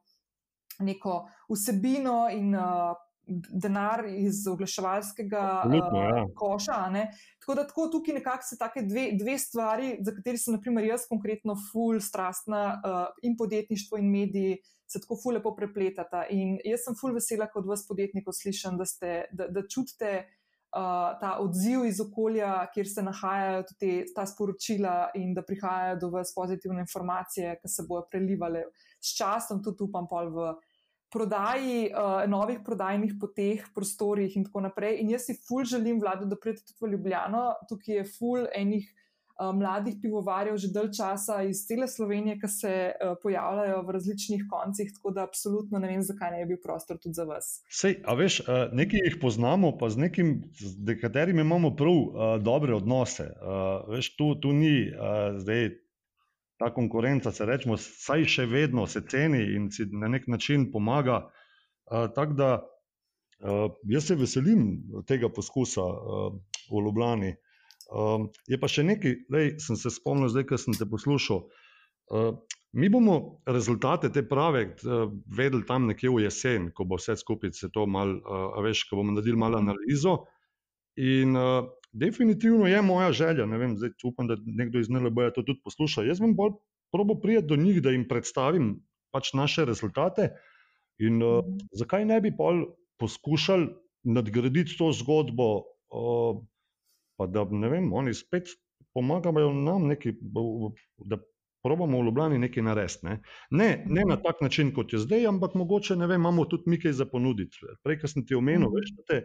[0.81, 2.94] neko vsebino in uh,
[3.30, 6.24] denar iz oglaševalskega Absolutno, ja.
[6.24, 6.90] uh, koša.
[6.90, 7.10] ne.
[7.40, 11.06] Tako da tako tukaj nekako se take dve, dve stvari, za kateri sem naprimer jaz
[11.08, 14.58] konkretno ful strastna uh, in podjetništvo in mediji
[14.90, 16.24] se tako ful lepo prepletata.
[16.30, 20.10] In jaz sem ful vesela, kot vas podjetnikov slišim, da, ste, da, da čutite
[20.74, 26.10] uh, ta odziv iz okolja, kjer se nahajajo tudi ta sporočila in da prihajajo do
[26.16, 28.66] vas pozitivne informacije, ki se bodo prelivale
[28.98, 30.50] s časom, tudi upam pol v
[31.12, 35.01] prodaji, uh, novih prodajnih poteh, prostorih in tako naprej.
[35.03, 38.88] In jaz si ful želim, vlado, da pridete tudi v Ljubljano, tukaj je ful enih
[39.40, 42.73] mladih pivovarjev že dalj časa iz cele Slovenije, ki se
[43.23, 47.16] pojavljajo v različnih koncih, tako da absolutno ne vem, zakaj ne bi bil prostor tudi
[47.16, 47.62] za vas.
[47.68, 48.42] Sej, a veš,
[48.77, 53.31] nekaj jih poznamo, pa z nekim, z nekaterimi imamo prav dobre odnose.
[53.88, 54.90] Veš, tu, tu ni
[55.40, 55.70] zdaj
[56.61, 61.23] ta konkurenca, se rečemo, saj še vedno se ceni in si na nek način pomaga.
[61.88, 62.51] Tako da
[63.88, 64.66] jaz se veselim
[65.09, 65.87] tega poskusa
[66.68, 67.33] v Ljubljani.
[68.53, 71.46] Je pa še nekaj, da sem se spomnil, zdaj, ko sem te poslušal.
[72.73, 74.77] Mi bomo rezultate te prave
[75.27, 79.01] vedeli tam nekje v jesen, ko bo vse skupaj se to mal, uh, veš, ko
[79.01, 80.20] bomo naredili malo analizo.
[81.01, 85.42] In uh, definitivno je moja želja, ne vem, zdaj upam, da nekdo iz NLB to
[85.42, 86.05] tudi posluša.
[86.07, 86.57] Jaz bom bolj
[86.92, 88.74] probo prijeti do njih, da jim predstavim
[89.11, 90.31] pač naše rezultate.
[91.00, 92.64] In uh, zakaj ne bi pol
[93.00, 93.68] poskušali
[94.05, 95.50] nadgraditi to zgodbo?
[95.90, 96.42] Uh,
[97.16, 98.48] pa da ne vem, oni spet
[98.94, 100.14] pomagajo nam, neki,
[101.05, 101.18] da
[101.62, 103.07] probamo v Ljubljani nekaj narediti.
[103.07, 103.18] Ne?
[103.50, 107.07] Ne, ne na tak način, kot je zdaj, ampak mogoče vem, imamo tudi nekaj za
[107.07, 107.61] ponuditi.
[107.85, 109.24] Prej, kar sem ti omenil, veš, te,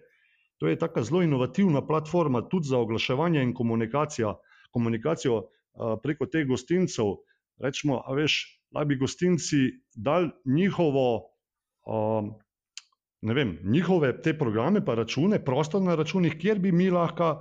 [0.58, 4.38] to je tako zelo inovativna platforma tudi za oglaševanje in komunikacijo,
[4.72, 7.18] komunikacijo uh, preko teh gostincev.
[7.58, 11.28] Rečemo, a veš, da bi gostinci dali njihovo.
[11.86, 12.34] Uh,
[13.26, 17.40] Vem, njihove te programe, pa račune, prostor na računih, kjer bi mi lahko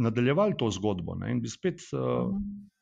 [0.00, 2.30] nadaljevali to zgodbo ne, in bi spet uh,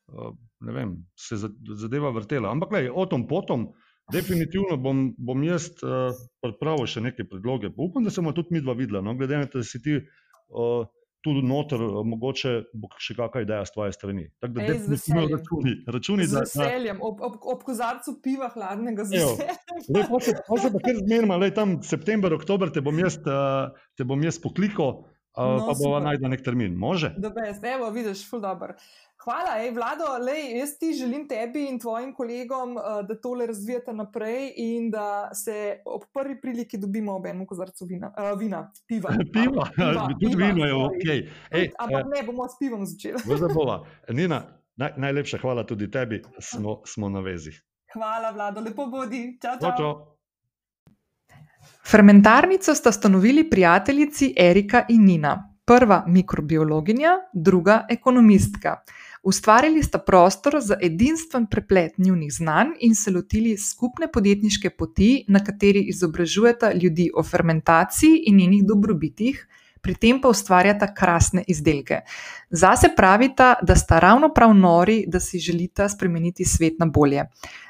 [0.07, 0.29] uh,
[0.61, 1.35] vem, se
[1.75, 2.51] zadeva vrtela.
[2.51, 3.67] Ampak, gledaj, o tom potom,
[4.11, 6.11] definitivno bom, bom jaz uh,
[6.43, 7.71] pripravil še neke predloge.
[7.77, 10.01] Upam, da se bomo tudi mi dva videla, no, glede na to, da si ti.
[10.49, 10.83] Uh,
[11.23, 14.25] Tudi noter, mogoče bo še kakšna ideja s tvoje strani.
[14.43, 15.75] Tako da, da se lahko računi.
[15.95, 19.55] računi z veseljem, ob, ob, ob kozarcu piva, hladnega zraka.
[19.95, 24.91] Lepo se pa kar zmerno, tam september, oktober te bom jaz, te bom jaz poklikal,
[25.39, 26.75] no, pa bomo najdel nek termin.
[26.75, 27.13] Može?
[27.71, 28.75] Evo, vidiš, ful dobr.
[29.23, 33.93] Hvala, ej, Vlado, lej, jaz ti želim tebi in tvojim kolegom, uh, da tole razvijate
[33.93, 39.09] naprej in da se ob prvi priliki dobimo ob enem kozarcu vina, uh, vina piva.
[39.33, 41.05] piva, piva tudi piva, vino je ok.
[41.51, 43.23] Ej, ampak uh, ne bomo s pivom začeli.
[44.09, 44.41] Nina,
[44.75, 47.55] naj, najlepša hvala tudi tebi, smo, smo na vezi.
[47.93, 49.37] Hvala, Vlado, lepo bodi.
[49.41, 49.69] Čau, čau.
[49.69, 49.93] čau, čau.
[51.87, 58.81] Fermentarnico sta ustanovili prijateljici Erika in Nina, prva mikrobiologinja, druga ekonomistka.
[59.23, 65.39] Ustvarili sta prostor za edinstven preplet njunih znanj in se lotili skupne podjetniške poti, na
[65.43, 69.47] kateri izobražujeta ljudi o fermentaciji in njenih dobrobitih,
[69.81, 72.01] pri tem pa ustvarjata krasne izdelke.
[72.49, 77.25] Zase pravita, da sta ravno prav nori, da si želita spremeniti svet na bolje.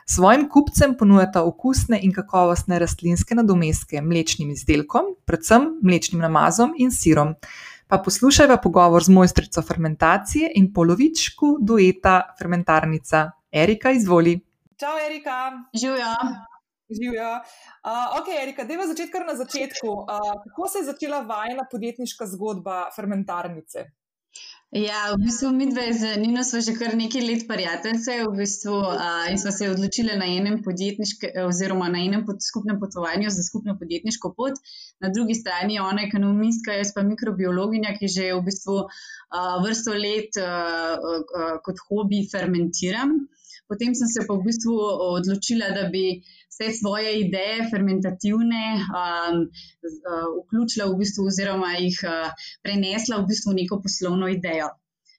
[0.06, 7.34] Svojim kupcem ponujata okusne in kakovostne rastlinske nadomestke mlečnim izdelkom, predvsem mlečnim namazom in sirom.
[7.94, 13.20] Pa poslušajva pogovor z mojstrico fermentacije in polovičku dueta fermentarnica.
[13.52, 14.34] Erika, izvoli.
[14.82, 15.36] Čau, Erika.
[15.78, 16.14] Živijo.
[16.90, 17.30] Živijo.
[17.38, 19.92] Uh, ok, Erika, deva začeti kar na začetku.
[19.94, 20.08] Uh,
[20.48, 23.86] kako se je začela vajna podjetniška zgodba fermentarnice?
[24.74, 28.74] Ja, v bistvu mi dve z Nino smo že kar nekaj let prijateljice v bistvu,
[28.74, 33.44] uh, in smo se odločili na enem podjetniškem, oziroma na enem pod, skupnem potovanju za
[33.46, 34.58] skupno podjetniško pot.
[34.98, 39.94] Na drugi strani je ona ekonomistka, jaz pa mikrobiologinja, ki že v bistvu uh, vrsto
[39.94, 43.14] let uh, uh, kot hobi fermentiram.
[43.72, 44.74] Potem sem se pa v bistvu
[45.18, 46.22] odločila, da bi
[46.52, 53.56] vse svoje ideje, fermentativne, um, uh, vključila v bistvu, oziroma jih uh, prenesla v bistvu
[53.62, 54.70] neko poslovno idejo.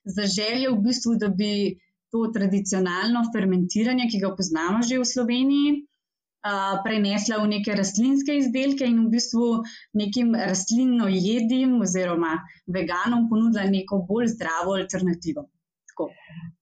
[0.05, 1.51] Za željo, v bistvu, da bi
[2.13, 5.73] to tradicionalno fermentiranje, ki ga poznamo že v Sloveniji,
[6.45, 9.49] uh, prenesla v neke rastlinske izdelke in v bistvu
[10.01, 12.37] nekim rastlinno jedim oziroma
[12.77, 15.49] veganom ponudila neko bolj zdravo alternativo.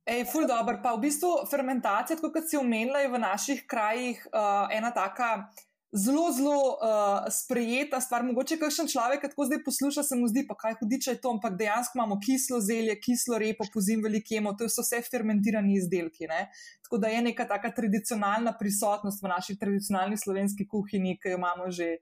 [0.06, 0.80] Ej, ful dobro.
[0.84, 5.48] Pa v bistvu fermentacija, kot si omenila, je v naših krajih uh, ena taka
[5.96, 8.26] zelo, zelo uh, sprejeta stvar.
[8.28, 11.32] Mogoče kakšen človek, ki tako zdaj posluša, se mu zdi, pa kaj hudiče je to,
[11.32, 16.28] ampak dejansko imamo kislo zelje, kislo repo, pozim velikemo, to so vse fermentirani izdelki.
[16.28, 16.50] Ne?
[16.84, 21.72] Tako da je neka taka tradicionalna prisotnost v naši tradicionalni slovenski kuhinji, ki jo imamo
[21.72, 21.94] že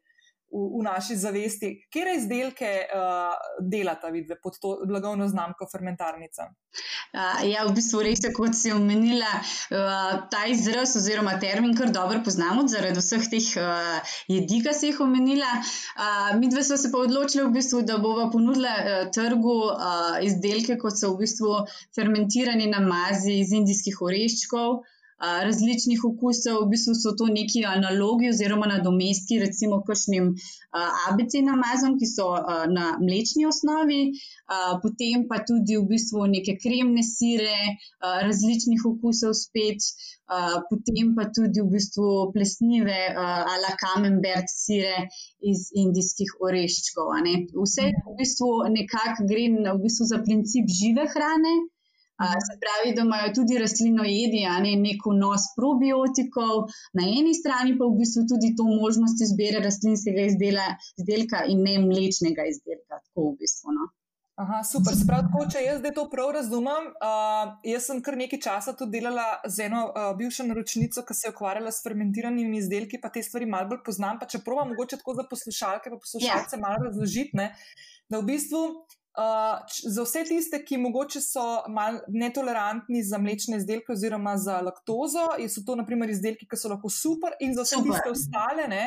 [0.52, 1.72] v, v naši zavesti.
[1.92, 3.36] Kje izdelke uh,
[3.74, 6.52] delata, vidite, pod to blagovno znamko fermentarnica?
[7.12, 12.22] Uh, ja, v bistvu res, kot si omenila, uh, ta izraz oziroma termin kar dobro
[12.24, 15.52] poznamo zaradi vseh teh uh, jedi, ki si jih omenila.
[15.60, 20.22] Uh, mi dve smo se pa odločili, v bistvu, da bomo ponudili uh, trgu uh,
[20.24, 21.58] izdelke, kot so v bistvu
[21.96, 24.82] fermentirani namazi iz indijskih oreščkov.
[25.22, 30.32] Različnih okusov, v bistvu so to neki analogi oziroma nadomestki, recimo kakšnim
[31.10, 32.30] ABC namazom, ki so
[32.74, 34.02] na mlečni osnovi,
[34.82, 39.86] potem pa tudi v bistvu neke kremne sire, različnih okusov spet,
[40.72, 45.06] potem pa tudi v bistvu plesnive ala camembert sire
[45.46, 47.14] iz indijskih oreščkov.
[47.62, 51.54] Vse v bistvu nekako gre v bistvu za princip žive hrane.
[52.48, 57.98] Se pravi, da imajo tudi rastlinojedi ne, nek vnos probiotikov, na eni strani pa v
[58.02, 60.68] bistvu tudi to možnost izbire rastlinskega izdela,
[61.02, 63.02] izdelka in ne mlečnega izdelka.
[63.02, 63.76] Tako v bistvu.
[63.80, 63.90] No.
[64.42, 64.96] Aha, super.
[64.98, 68.98] Sprav, tako, če jaz zdaj to prav razumem, uh, jaz sem kar nekaj časa tudi
[68.98, 73.22] delala z eno uh, bivšo naročnico, ki se je ukvarjala s fermentiranimi izdelki, pa te
[73.26, 74.18] stvari malo bolj poznam.
[74.22, 76.64] Pa če provam mogoče tako za poslušalke, pa poslušalce yeah.
[76.64, 77.52] malo razložiti, ne,
[78.10, 78.64] da v bistvu.
[79.12, 85.26] Uh, za vse tiste, ki mogoče so malo netolerantni za mlečne izdelke oziroma za laktozo,
[85.52, 87.92] so to naprimer izdelki, ki so lahko super, in za vse super.
[87.92, 88.86] tiste ostale, ne,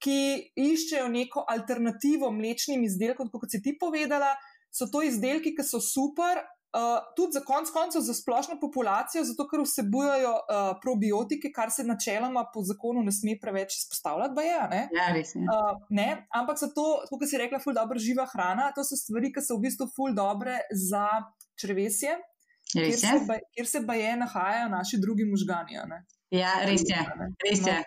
[0.00, 0.16] ki
[0.56, 4.32] iščejo neko alternativo mlečnim izdelkom, kot si ti povedala,
[4.72, 6.40] so to izdelki, ki so super.
[6.76, 11.84] Uh, tudi za konec koncev za splošno populacijo, zato ker vsebujejo uh, probiotike, kar se
[11.88, 14.44] načeloma po zakonu ne sme preveč izpostavljati.
[14.44, 14.82] Je, ne?
[14.92, 15.40] Ja, res je.
[15.40, 16.08] Uh, ne?
[16.36, 18.68] Ampak so to, kot si rekla, ful dobro živa hrana.
[18.76, 21.06] To so stvari, ki so v bistvu ful dobre za
[21.56, 22.18] črvesje,
[22.74, 25.80] kjer se, kjer se baje nahajajo naši drugi možgani.
[26.34, 27.00] Ja, res je.
[27.46, 27.78] Res je.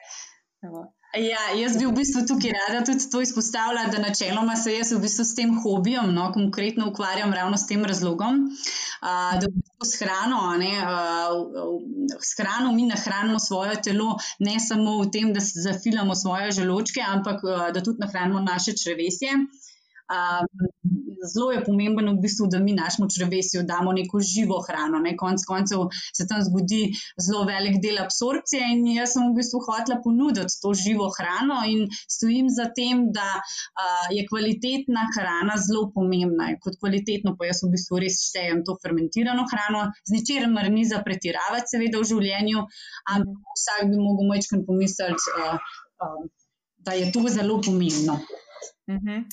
[0.66, 0.90] No.
[1.18, 5.00] Ja, jaz bi v bistvu tukaj rada tudi to izpostavila, da načeloma se jaz v
[5.02, 9.88] bistvu s tem hobijem, no, konkretno ukvarjam ravno s tem razlogom, uh, da v bistvu
[9.90, 15.42] s hrano, ne, uh, s hrano mi nahranimo svoje telo, ne samo v tem, da
[15.42, 19.34] zafilamo svoje želočke, ampak uh, da tudi nahranimo naše črevesje.
[20.10, 20.70] Um,
[21.34, 25.00] zelo je pomembno, v bistvu, da mi našemu črvesju damo neko živo hrano.
[25.00, 25.16] Ne?
[25.18, 25.80] Konec koncev
[26.18, 26.82] se tam zgodi
[27.26, 31.86] zelo velik del absorpcije, in jaz sem v bistvu hotela ponuditi to živo hrano in
[32.16, 36.52] stojim za tem, da uh, je kvalitetna hrana zelo pomembna.
[36.64, 41.04] Kot kvalitetno, pa jaz v bistvu res štejem to fermentirano hrano, z ničemer ni za
[41.06, 42.66] pretiravati, seveda, v življenju,
[43.14, 45.58] ampak vsak bi mogel majčkrat pomisliti, uh,
[46.02, 46.22] uh,
[46.80, 48.22] da je to zelo pomembno.
[48.88, 49.08] Uh mhm.
[49.08, 49.24] -huh.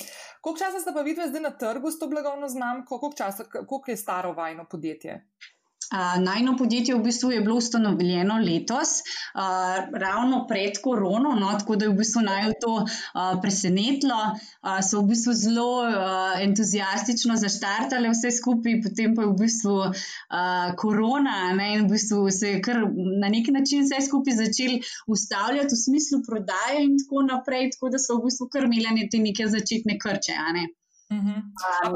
[0.41, 3.91] Koliko časa ste pa videli zdaj na trgu s to blagovno znamko, koliko, časa, koliko
[3.91, 5.29] je staro vajno podjetje?
[6.19, 9.43] Najno podjetje v bistvu je bilo ustanovljeno letos, uh,
[10.03, 14.19] ravno pred korono, no, tako da je v bistvu naj to uh, presenetilo.
[14.63, 19.77] Uh, so v bistvu zelo uh, entuzijastično zaštartali vse skupaj, potem pa je v bistvu
[19.77, 22.83] uh, korona ne, in v bistvu se je kar
[23.21, 28.03] na neki način vse skupaj začeli ustavljati v smislu prodaje in tako naprej, tako da
[28.03, 30.35] so v bistvu kar imeli te neke začetne krče.
[30.59, 30.67] Ne.
[31.11, 31.39] Uh -huh.
[31.89, 31.95] um,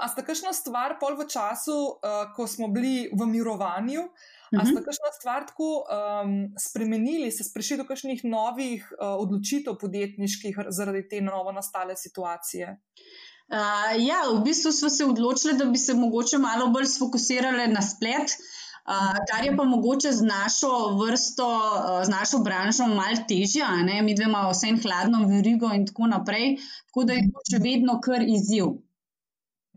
[0.00, 4.08] a ste kakšno stvar pol v času, uh, ko smo bili v mirovanju, uh
[4.52, 4.60] -huh.
[4.60, 4.84] a ste mhm.
[4.84, 11.20] kakšno stvar tako um, spremenili, se prišli do kakšnih novih uh, odločitev podjetniških zaradi te
[11.20, 12.80] novo nastale situacije?
[13.48, 17.82] Uh, ja, v bistvu smo se odločili, da bi se mogoče malo bolj sfokusirali na
[17.82, 18.28] splet.
[18.32, 18.67] Uh,
[19.30, 21.48] kar je pa mogoče z našo vrsto,
[22.04, 23.64] z našo branžo, malo težje,
[24.02, 27.62] mi dve imamo vse en hladno verigo in tako naprej, tako da je to še
[27.62, 28.78] vedno kar izziv.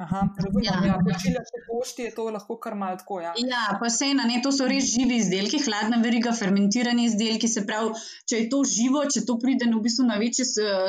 [0.01, 0.75] Aha, razumem, ja.
[0.87, 3.19] Ja, pošilja se pošti, je to lahko kar malo tako.
[3.21, 7.49] Ja, ja pa se ena, ne, to so res živi izdelki, hladna veriga, fermentirani izdelki.
[7.51, 7.93] Se pravi,
[8.29, 10.47] če je to živo, če to pride v bistvu na večje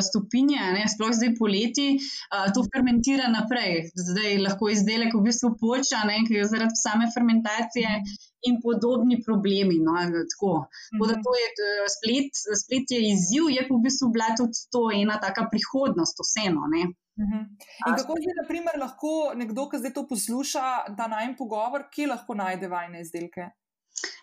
[0.08, 1.88] stopinje, ne, sploh zdaj poleti,
[2.56, 3.90] to fermentira naprej.
[4.08, 7.98] Zdaj lahko izdelek v bistvu poča, ne, ker je zaradi same fermentacije.
[8.42, 9.76] In podobni problemi.
[9.78, 9.92] No,
[10.32, 10.64] tako.
[10.90, 14.88] Tako da to je splet, splet je izziv, je pa v bistvu bila tudi to
[14.90, 16.66] ena taka prihodnost, vseeno.
[17.20, 17.40] Mhm.
[17.88, 21.88] In kako je, na primer, lahko nekdo, ki zdaj to posluša, da naj en pogovor,
[21.92, 23.50] kje lahko najde vajne izdelke?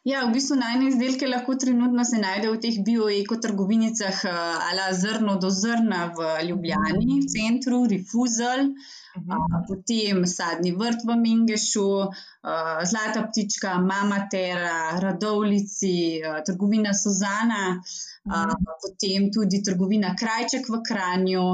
[0.08, 4.38] Ja, v bistvu najne izdelke lahko trenutno se najde v teh bio-eko trgovinicah, eh,
[4.70, 9.30] ala zrno do zrna v Ljubljani, v centru, Refusal, uh mhm.
[9.30, 9.60] -huh.
[9.68, 18.34] potem sadni vrt v Mingešu, eh, Zlata ptička, Mama Tera, Radovlici, eh, trgovina Suzana, uh
[18.34, 18.56] -huh.
[18.84, 21.48] potem tudi trgovina Krajček v Kranju.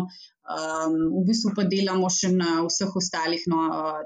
[0.46, 3.62] Um, v bistvu pa delamo še na vseh ostalih no,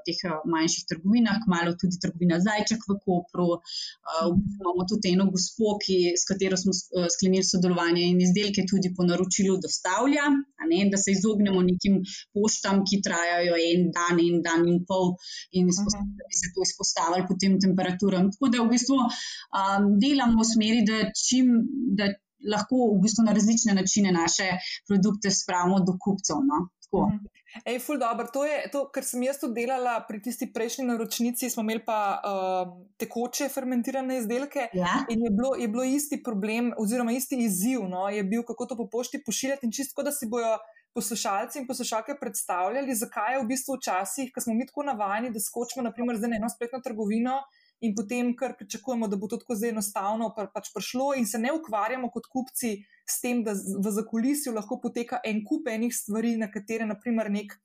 [0.08, 3.58] teh manjših trgovinah, malo tudi trgovina Zajček v Kopru.
[3.60, 6.72] Uh, v bistvu imamo tudi eno gospo, ki, s katero smo
[7.12, 10.30] sklenili sodelovanje in izdelke tudi po naročilu dostavlja,
[10.70, 12.00] ne, da se izognemo nekim
[12.32, 15.16] poštam, ki trajajo en dan, en dan in pol,
[15.52, 18.32] in da bi se to izpostavili potem temperaturam.
[18.32, 21.52] Tako da v bistvu um, delamo v smeri, da čim.
[22.00, 22.14] Da
[22.46, 24.52] lahko v bistvu na različne načine naše
[24.88, 26.40] produkte spravimo do kupcev.
[26.46, 26.68] No?
[26.94, 27.26] Mhm.
[27.66, 28.28] Ej, ful dobro.
[28.34, 31.50] To je to, kar sem jaz tudi delala pri tisti prejšnji naročnici.
[31.50, 35.06] Smo imeli pa uh, tekoče fermentirane izdelke Ja.
[35.10, 38.78] in je bilo, je bilo isti problem, oziroma isti izziv, no, je bil, kako to
[38.78, 39.66] po pošti pošiljati.
[39.66, 40.58] In čisto, da si bojo
[40.94, 45.40] poslušalci in poslušalke predstavljali, zakaj je v bistvu včasih, ko smo mi tako navajeni, da
[45.40, 47.42] skočimo naprimer zdaj na eno spletno trgovino.
[47.82, 51.40] In potem, kar pričakujemo, da bo to tako zelo enostavno pa, pač prišlo, in se
[51.40, 52.74] ne ukvarjamo kot kupci
[53.08, 57.56] s tem, da v zakulisju lahko poteka en kup enih stvari, na katere, naprimer, nek,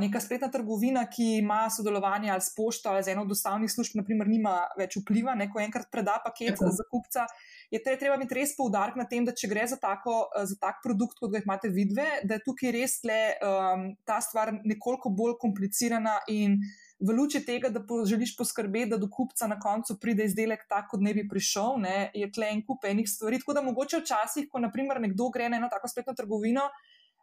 [0.00, 3.98] neka spletna trgovina, ki ima sodelovanje ali s pošto ali z eno od dostavnih služb,
[3.98, 6.70] naprimer, nima več vpliva, ne, ko enkrat preda paket Tako.
[6.78, 7.26] za kupca.
[7.70, 10.80] Je tre- treba imeti res poudarek na tem, da če gre za, tako, za tak
[10.86, 15.36] produkt, kot ga imate vidve, da je tukaj res le, um, ta stvar nekoliko bolj
[15.42, 16.60] komplicirana in
[16.98, 20.88] v luči tega, da po, želiš poskrbeti, da do kupca na koncu pride izdelek tak,
[20.90, 23.40] kot ne bi prišel, ne, je tle en kup enih stvari.
[23.42, 26.70] Tako da mogoče včasih, ko naprimer nekdo gre na eno tako spletno trgovino,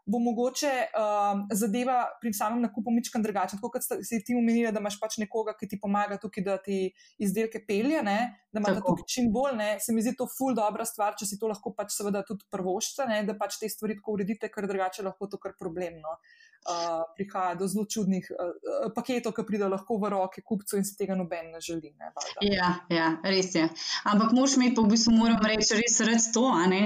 [0.06, 3.58] bo mogoče um, zadeva pri samem nakupu mičkan drugačna.
[3.58, 6.92] Tako kot si ti omenili, da imaš pač nekoga, ki ti pomaga tukaj, da ti
[7.24, 8.18] izdelke pelje, ne,
[8.52, 8.98] da ima Tako.
[8.98, 11.72] tukaj čim bolj, ne, se mi zdi to ful dobra stvar, če si to lahko
[11.78, 15.40] pač seveda tudi prvošča, ne, da pač te stvari tako uredite, ker drugače lahko to
[15.40, 16.20] kar problemno.
[16.64, 20.94] Uh, prihaja do zelo čudnih uh, paketov, ki pridejo lahko v roke kupcu in se
[20.96, 21.92] tega noben ne želi.
[22.00, 22.46] Ne, valjda.
[22.48, 23.66] Ja, ja, res je.
[24.08, 26.46] Ampak moš imeti, pa v bistvu moram reči, res rad to.
[26.48, 26.82] a ne.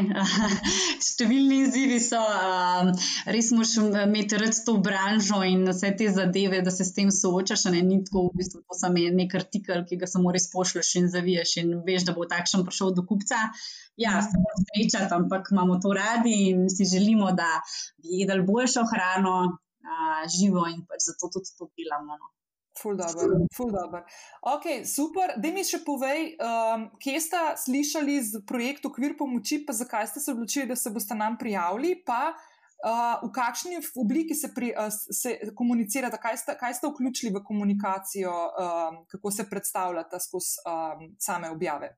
[1.11, 2.89] Številni izzivi so, um,
[3.30, 7.67] res moš imeti rad to branžo in vse te zadeve, da se s tem soočaš.
[7.69, 10.95] a Ne ni tako, v bistvu, to samo nek artikel, ki ga samo res pošlješ
[11.01, 13.51] in zaviješ in veš, da bo takšen prišel do kupca.
[13.97, 17.61] Ja, se moramo srečati, ampak imamo to radi in si želimo, da
[18.01, 19.57] bi jedli boljšo hrano,
[19.88, 22.19] a, živo in pač zato tudi to delamo.
[22.19, 22.33] No.
[22.77, 24.05] Ful dobro, ful dobro.
[24.41, 25.33] Ok, super.
[25.41, 30.21] Da mi še povej, um, kje ste slišali z projektom Okvir pomoči, pa zakaj ste
[30.21, 34.93] se odločili, da se boste nam prijavili, pa uh, v kakšni obliki se, pri, uh,
[34.93, 41.09] se komunicirate, kaj ste, kaj ste vključili v komunikacijo, um, kako se predstavljate skozi um,
[41.19, 41.95] same objave.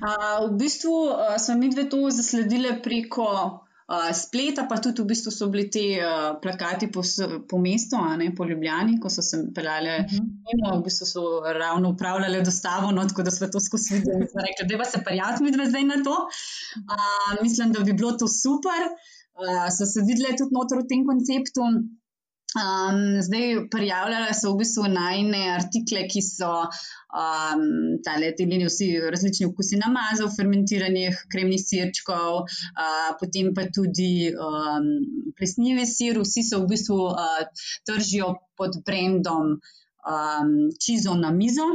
[0.00, 3.28] Uh, v bistvu uh, smo mi dve to zasledili preko
[3.88, 7.02] uh, spleta, pa tudi v bistvu so bili ti uh, plakati po,
[7.48, 11.26] po mestu, a ne po Ljubljani, ko so se peljale mimo, v bistvu so
[11.58, 14.88] ravno upravljale dostavo, no, tako da smo to skozi videli in smo rekli, da pa
[14.90, 16.16] se prijaviti mi dve zdaj na to.
[16.86, 18.90] Uh, mislim, da bi bilo to super.
[19.36, 21.70] Uh, so se videli tudi noter v tem konceptu.
[22.56, 27.64] Um, zdaj, prijavljala so v bistvu najne artikle, ki so um,
[28.06, 34.88] tale, te linije, vsi različni okusi namazov, fermentiranih kremnih sirčkov, uh, potem pa tudi um,
[35.36, 41.68] plesnivi sir, vsi so v bistvu uh, tržijo pod brandom um, Čizo na mizo.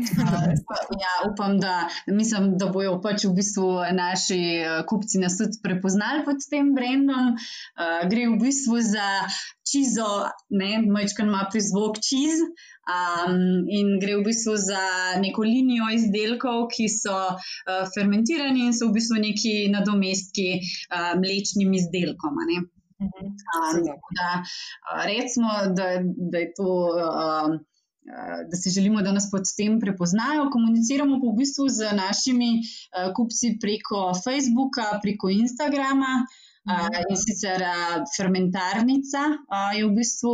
[0.20, 5.58] Uh, ja, upam, da, mislim, da bojo pač v bistvu naši uh, kupci nas tudi
[5.62, 7.34] prepoznali pod tem brandom.
[7.34, 9.08] Uh, gre v bistvu za
[9.66, 10.08] čizo,
[10.50, 12.42] ne, majčkan ima prizvok čiz.
[12.90, 14.82] Um, in gre v bistvu za
[15.22, 21.74] neko linijo izdelkov, ki so uh, fermentirani in so v bistvu neki nadomestki uh, mlečnim
[21.80, 22.44] izdelkom.
[22.50, 22.62] ne.
[23.00, 24.44] Um, tako da,
[25.06, 25.84] recimo, da,
[26.32, 26.70] da je to.
[26.96, 27.69] Um, eh,
[28.50, 30.50] da si želimo, da nas pod tem prepoznajo.
[30.52, 36.12] Komuniciramo pa v bistvu z našimi uh, kupci preko Facebooka, preko Instagrama.
[36.68, 40.32] Uh, in sicer uh, fermentarnica uh, je v bistvu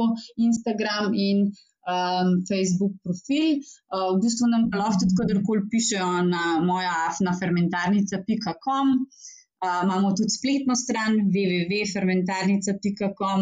[0.49, 1.39] Instagram in
[1.87, 3.63] um, Facebook profil.
[3.95, 8.87] Uh, v bistvu nam lahko tudi kadarkoli pišejo na moja afna fermentarnica.com.
[9.65, 13.41] Uh, imamo tudi spletno stran www.fermentarnica.com.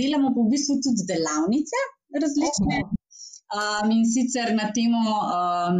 [0.00, 1.78] Delamo pa v bistvu tudi delavnice
[2.22, 2.76] različne.
[3.50, 5.78] Um, in sicer na temo um,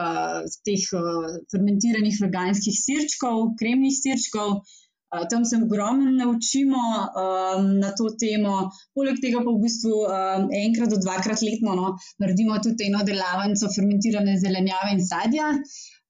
[0.00, 4.62] uh, teh uh, fermentiranih veganskih sirčkov, kremnih sirčkov.
[5.10, 8.70] Uh, tam se ogromno naučimo um, na to temo.
[8.94, 11.88] Poleg tega pa v bistvu um, enkrat do dvakrat letno no,
[12.22, 15.50] naredimo tudi eno delavnico fermentirane zelenjave in sadja.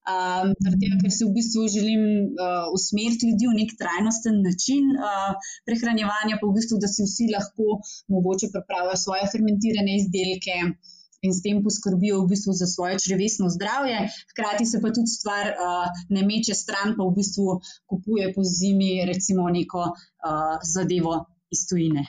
[0.01, 2.01] Um, tega, ker se v bistvu želim
[2.33, 5.35] uh, usmeriti ljudi v nek trajnosten način uh,
[5.69, 7.77] prehranjevanja, pa v bistvu, da si vsi lahko
[8.09, 10.57] mogoče pripravijo svoje fermentirane izdelke
[11.21, 13.99] in s tem poskrbijo v bistvu za svoje črevesno zdravje.
[14.33, 19.05] Hkrati se pa tudi stvar uh, ne meče stran, pa v bistvu kupuje po zimi
[19.05, 21.19] recimo neko uh, zadevo
[21.53, 22.07] iz tujine.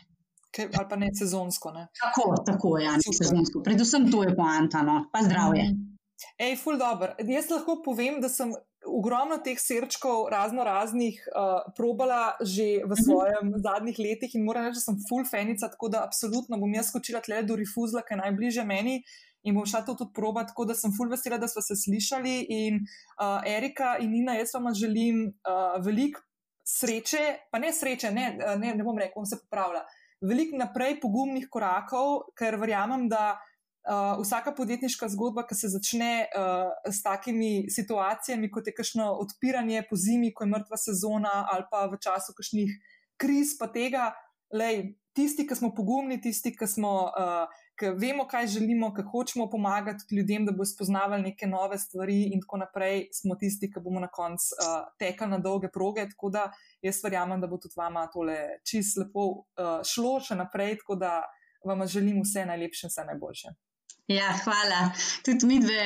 [0.52, 1.76] Kaj, ali pa ne sezonsko.
[1.76, 1.86] Ne?
[2.00, 3.20] Tako, tako ja, Super.
[3.20, 3.60] sezonsko.
[3.64, 5.91] Predvsem to je poanta, no, pa zdravje.
[6.38, 7.14] Ej, ful dobro.
[7.18, 8.52] Jaz lahko povem, da sem
[8.86, 14.80] ogromno teh srčkov, razno raznih, uh, probala že v svojem zadnjih letih in moram reči,
[14.80, 18.22] da sem ful fenica, tako da absolutno bom jaz skočila tle do Rifuzla, ki je
[18.24, 19.02] najbližje meni.
[19.42, 22.34] In bom šla to tudi probat, tako da sem ful vesela, da smo se slišali.
[22.48, 26.22] In uh, Erika in Nina, jaz vam želim uh, veliko
[26.62, 29.82] sreče, pa ne sreče, ne, ne, ne bom rekel, bom se popravila.
[30.22, 33.34] Veliko naprej pogumnih korakov, ker verjamem, da
[33.88, 39.84] uh, vsaka podjetniška zgodba, ki se začne uh, s takimi situacijami, kot je kakšno odpiranje
[39.90, 42.72] po zimi, ko je mrtva sezona, ali pa v času kakšnih
[43.20, 44.12] kriz, pa tega,
[44.54, 46.94] lej, tisti, ki smo pogumni, tisti, ki smo.
[47.12, 52.18] Uh, ki vemo, kaj želimo, kako hočemo pomagati ljudem, da bo spoznavali neke nove stvari,
[52.34, 56.04] in tako naprej, smo tisti, ki bomo na koncu uh, tekli na dolge proge.
[56.10, 56.44] Tako da
[56.82, 61.22] jaz verjamem, da bo tudi vama tole čist lepo uh, šlo še naprej, tako da
[61.64, 63.54] vam želim vse najlepše, vse najboljše.
[64.06, 64.90] Ja, hvala.
[65.24, 65.82] Tudi mi dve,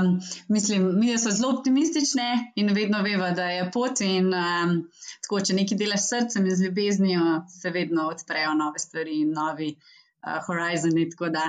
[0.00, 4.00] um, mislim, mi smo zelo optimistične in vedno vemo, da je pot.
[4.00, 4.74] In, um,
[5.22, 7.28] tako, če nekaj delaš s srcem in z ljubeznijo,
[7.60, 11.46] se vedno odprejo nove stvari in novi uh, horizoni, tako da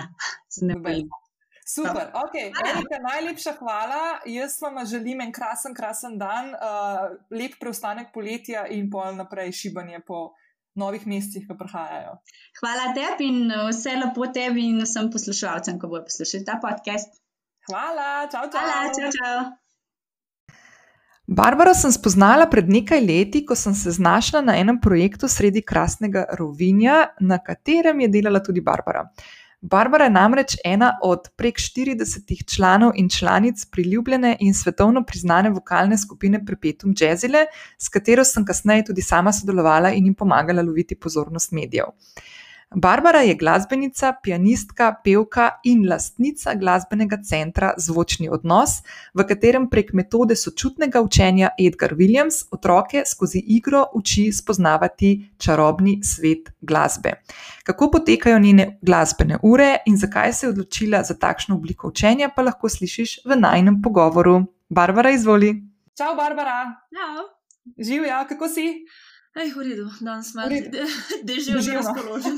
[0.49, 1.09] se ne bojim.
[1.65, 4.03] Super, ok, Erika, najlepša hvala.
[4.25, 10.03] Jaz vam želim en krasen, krasen dan, uh, lep preostanek poletja in pol naprej šibanje
[10.07, 10.27] po
[10.75, 12.15] novih mestih, ki prihajajo.
[12.59, 17.19] Hvala tebi in vse lepo tebi in vsem poslušalcem, ko bodo poslušali ta podcast.
[17.69, 18.63] Hvala, čau, čau.
[18.63, 19.35] Hvala, čau, čau.
[21.23, 26.25] Barbara sem spoznala pred nekaj leti, ko sem se znašla na enem projektu sredi krasnega
[26.39, 29.05] Rovinja, na katerem je delala tudi Barbara.
[29.63, 35.97] Barbara je namreč ena od prek 40 članov in članic priljubljene in svetovno priznane vokalne
[35.97, 37.45] skupine Prepetum Jazzile,
[37.77, 41.95] s katero sem kasneje tudi sama sodelovala in jim pomagala loviti pozornost medijev.
[42.75, 48.79] Barbara je glasbenica, pianistka, pevka in lastnica glasbenega centra Zvočni odnos,
[49.13, 56.49] v katerem prek metode sočutnega učenja Edgar Williams otroke skozi igro uči spoznavati čarobni svet
[56.61, 57.13] glasbe.
[57.63, 62.41] Kako potekajo njene glasbene ure in zakaj se je odločila za takšno obliko učenja, pa
[62.41, 64.43] lahko slišiš v najnem pogovoru.
[64.69, 65.53] Barbara, izvoli.
[65.97, 66.73] Čau, Barbara.
[66.89, 67.29] Čau.
[67.77, 68.85] Živijo, kako si?
[69.33, 72.37] Ej, v redu, danes smo že že razpoloženi.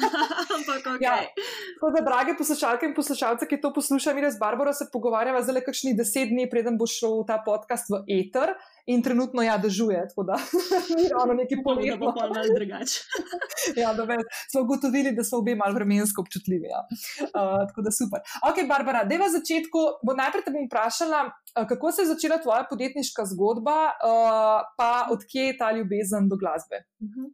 [0.55, 1.01] Ampak, ok.
[1.03, 1.27] Ja.
[1.75, 5.59] Tako da, drage poslušalke in poslušalce, ki to poslušajo, mi z Barbaro se pogovarjava zelo
[5.59, 10.07] kakšni deset dni, preden bo šel ta podcast v eter in trenutno ja, dežuje.
[10.09, 10.33] Tako da
[10.97, 11.89] ni ravno neki pomen.
[11.89, 12.99] Da bo pa malo drugače.
[13.81, 14.17] ja, da ve,
[14.51, 16.67] smo ugotovili, da so obe malo vremensko občutljivi.
[16.69, 16.81] Ja.
[17.21, 18.19] Uh, tako da super.
[18.49, 22.41] Ok, Barbara, da v začetku, bo najprej te bom vprašala, uh, kako se je začela
[22.41, 26.85] tvoja podjetniška zgodba, uh, pa odkje je ta ljubezen do glasbe?
[26.99, 27.27] Uh -huh.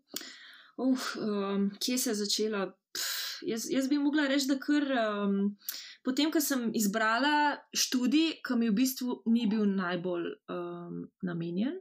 [0.78, 2.68] uh, um, kje se je začela?
[2.94, 4.88] Pff, jaz, jaz bi mogla reči, da kar.
[5.06, 5.40] Um,
[6.02, 11.76] Potem, ko sem izbrala študij, ki mi v bistvu ni bil najbolj um, namenjen.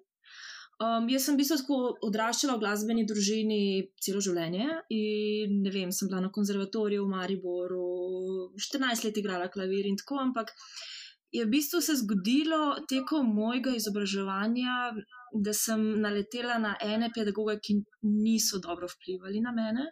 [0.81, 3.63] Um, jaz sem v bistvu tako odraščala v glasbeni družini
[4.01, 7.89] celo življenje in ne vem, sem bila na konzervatoriju v Mariboru,
[8.57, 10.53] 14 let igrala klavir in tako, ampak
[11.33, 14.77] je v bistvu se zgodilo tekom mojega izobraževanja,
[15.33, 19.85] da sem naletela na ene pedagoge, ki niso dobro vplivali na mene.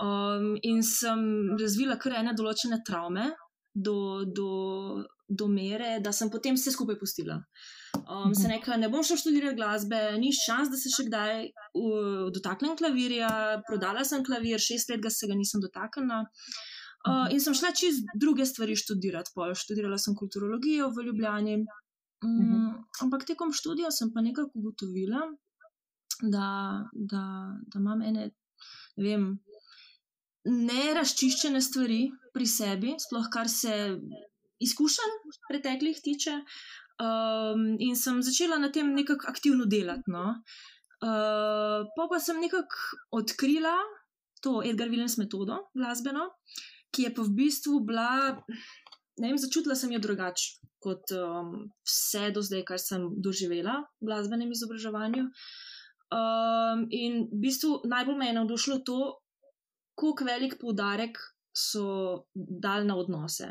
[0.00, 1.22] Um, in sem
[1.60, 3.28] razvila kar ene določene travme,
[3.74, 7.38] do, do, do mere, da sem potem vse skupaj pustila.
[8.08, 12.28] Um, se nekaj, ne bom šla študirati glasbe, ni šans, da se še kdaj uh,
[12.34, 13.30] dotaknem klavirja.
[13.68, 16.24] Prodala sem klavir, šest let ga se ga nisem dotaknila.
[17.02, 19.32] Uh, in sem šla čez druge stvari študirati.
[19.34, 19.56] Pol.
[19.58, 21.62] Študirala sem kulturologijo v Ljubljani.
[22.22, 22.68] Um,
[23.02, 25.24] ampak tekom študija sem pa nekako ugotovila,
[26.22, 26.46] da,
[26.94, 27.22] da,
[27.66, 28.28] da imam ene,
[28.96, 29.24] ne vem,
[30.48, 32.02] nerazčiščene stvari
[32.34, 33.74] pri sebi, sploh kar se
[34.62, 35.16] izkušenj
[35.48, 36.38] preteklih tiče.
[37.02, 40.12] Um, in sem začela na tem nekako aktivno delati.
[40.12, 40.36] No.
[41.02, 43.74] Uh, pa pa sem nekako odkrila
[44.42, 46.28] to Edgar Williams metodo, glasbeno,
[46.94, 48.36] ki je pa v bistvu bila,
[49.18, 51.52] ne vem, začutila sem jo drugače kot um,
[51.86, 55.28] vse do zdaj, kar sem doživela v glasbenem izobraževanju.
[56.12, 58.98] Um, in v bistvu najbolj me je navdušilo to,
[59.94, 61.18] kako velik poudarek
[61.52, 63.48] so dali na odnose,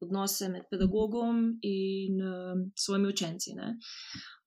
[0.00, 3.52] odnose med pedagogom in um, svojimi učenci.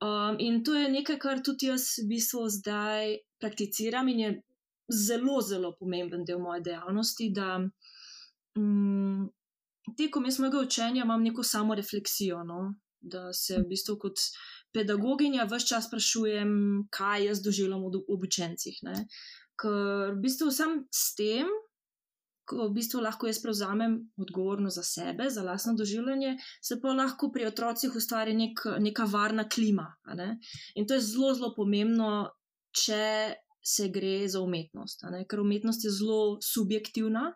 [0.02, 4.32] Um, in to je nekaj, kar tudi jaz v bistvu zdaj prakticiram in je
[4.90, 7.30] zelo, zelo pomemben del moje dejavnosti.
[7.34, 7.60] Da,
[8.58, 9.30] um,
[9.98, 12.44] tekom jaz mojega učenja imam neko samo refleksijo.
[12.44, 12.74] No?
[13.00, 14.18] Da se v bistvu kot
[14.74, 16.50] pedagoginja vse čas sprašujem,
[16.90, 18.82] kaj jaz doživljam v učencih.
[19.62, 21.50] Ker v bistvu sam s tem,
[22.46, 27.32] ko v bistvu lahko jaz prevzamem odgovornost za sebe, za lastno doživljanje, se pa lahko
[27.34, 29.88] pri otrocih ustvari nek, neka varna klima.
[30.14, 30.36] Ne?
[30.76, 32.12] In to je zelo, zelo pomembno,
[32.76, 33.34] če
[33.66, 37.32] se gre za umetnost, ker umetnost je zelo subjektivna.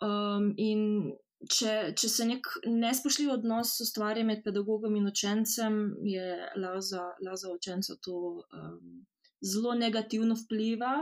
[0.00, 1.10] Um, in
[1.50, 7.34] če, če se nek nespošljiv odnos ustvari med pedagogom in učencem, je la za, la
[7.40, 9.02] za učenca to um,
[9.40, 11.00] zelo negativno vpliva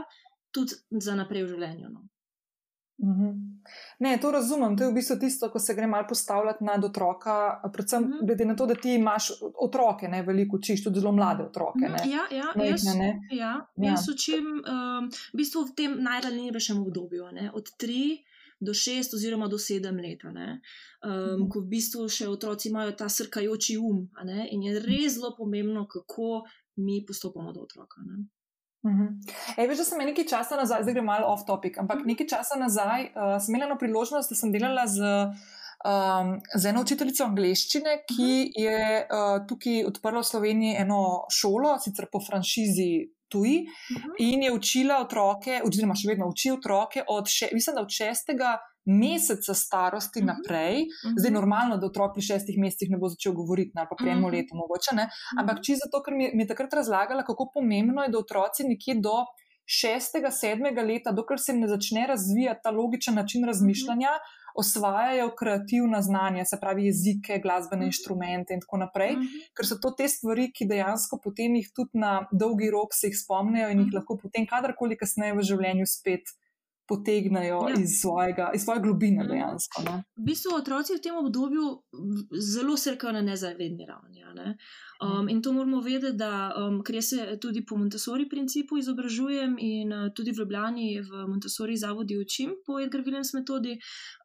[0.51, 1.89] tudi za naprej v življenju.
[1.89, 2.05] No.
[3.01, 3.27] Mhm.
[3.99, 4.77] Ne, to razumem.
[4.77, 7.35] To je v bistvu tisto, ko se gre malo postavljati nad otroka,
[7.73, 8.25] predvsem uh -huh.
[8.25, 11.79] glede na to, da ti imaš otroke, ne veliko učiš, tudi zelo mlade otroke.
[11.79, 11.97] Ne?
[12.05, 13.21] Ja, ja, Mejhne, jaz, ne.
[13.31, 13.89] ja, Ja.
[13.89, 18.17] jaz učim um, v bistvu v tem najranljivejšem obdobju, ne, od 3
[18.59, 20.61] do 6 oziroma do 7 let, ne,
[21.05, 21.49] um, Mhm.
[21.49, 25.87] ko v bistvu še otroci imajo ta srkajoči um ne, in je res zelo pomembno,
[25.87, 26.43] kako
[26.75, 28.01] mi postopamo do otroka.
[28.05, 28.25] Ne.
[28.81, 29.07] Mhm.
[29.57, 32.07] Ej, veš, da sem nekaj časa nazaj, zdaj grem malo off topic, ampak Mhm.
[32.07, 35.03] nekaj časa nazaj uh, sem imela priložnost, da sem delala z,
[35.81, 42.07] um, z eno učiteljico angleščine, ki je uh, tukaj odprla v Sloveniji eno šolo, sicer
[42.07, 42.91] po franšizi
[43.27, 44.09] tuji, Mhm.
[44.19, 48.55] in je učila otroke, oziroma še vedno uči otroke od, še, mislim, da od šestega
[48.85, 50.27] meseca starosti Mhm.
[50.27, 50.85] naprej.
[51.17, 54.21] Zdaj, normalno, da otrok pri šestih mesecih ne bo začel govoriti, ali pa pri enem
[54.21, 54.31] Mhm.
[54.31, 55.09] letu, mogoče ne.
[55.37, 58.95] Ampak čisto zato, ker mi, mi je takrat razlagala, kako pomembno je, da otroci nekje
[58.97, 59.25] do
[59.67, 64.09] šestega, sedmega leta, dokler se jim ne začne razvijati ta logičen način razmišljanja,
[64.55, 67.85] osvajajo kreativna znanja, se pravi jezike, glasbene Mhm.
[67.85, 69.11] inštrumente in tako naprej.
[69.11, 69.25] Mhm.
[69.53, 73.17] Ker so to te stvari, ki dejansko potem jih tudi na dolgi rok se jih
[73.17, 73.95] spomnijo in jih Mhm.
[73.95, 76.25] lahko potem kadarkoli kasneje v življenju spet
[76.89, 77.75] potegnejo Ja.
[77.77, 79.31] iz, svojega, iz svoje globine Mhm.
[79.31, 79.81] dejansko.
[79.83, 80.03] Ne?
[80.15, 81.65] V bistvu otroci v tem obdobju
[82.33, 84.19] zelo srkajo na nezavedni ravni.
[84.35, 84.57] Ne?
[85.01, 89.55] Um, in to moramo vedeti, da um, ker jaz se tudi po Montessori principu izobražujem
[89.59, 93.73] in uh, tudi v Ljubljani v Montessori zavodi učim po Edgar Williams metodi.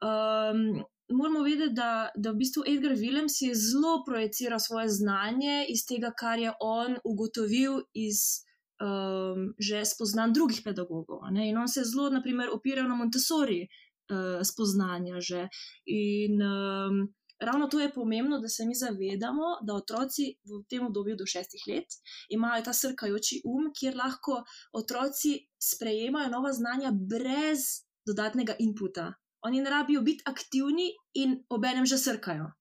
[0.03, 5.87] Um, moramo vedeti, da, da v bistvu Edgar Williams je zelo projiciral svoje znanje iz
[5.87, 8.45] tega, kar je on ugotovil iz.
[8.75, 11.23] Um, že spoznan drugih pedagogov.
[11.31, 11.49] ne.
[11.49, 13.69] In on se je zelo, naprimer, opiral na Montessori
[14.11, 15.21] uh, spoznanja.
[15.21, 15.49] Že.
[15.87, 21.17] In um, ravno to je pomembno, da se mi zavedamo, da otroci v tem obdobju
[21.17, 21.87] do šestih let
[22.29, 29.13] imajo ta srkajoči um, kjer lahko otroci sprejemajo nova znanja brez dodatnega inputa.
[29.45, 32.53] Oni ne rabijo biti aktivni in obenem že srkajo.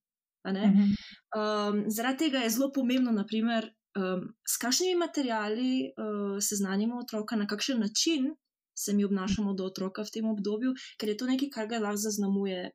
[0.44, 0.68] ne.
[0.68, 0.90] Mhm.
[1.34, 7.48] Um, zaradi tega je zelo pomembno, naprimer, um, s kakšnimi materiali uh, seznanimo otroka, na
[7.48, 8.34] kakšen način
[8.78, 12.02] se mi obnašamo do otroka v tem obdobju, ker je to nekaj, kar ga lahko
[12.08, 12.72] zaznamuje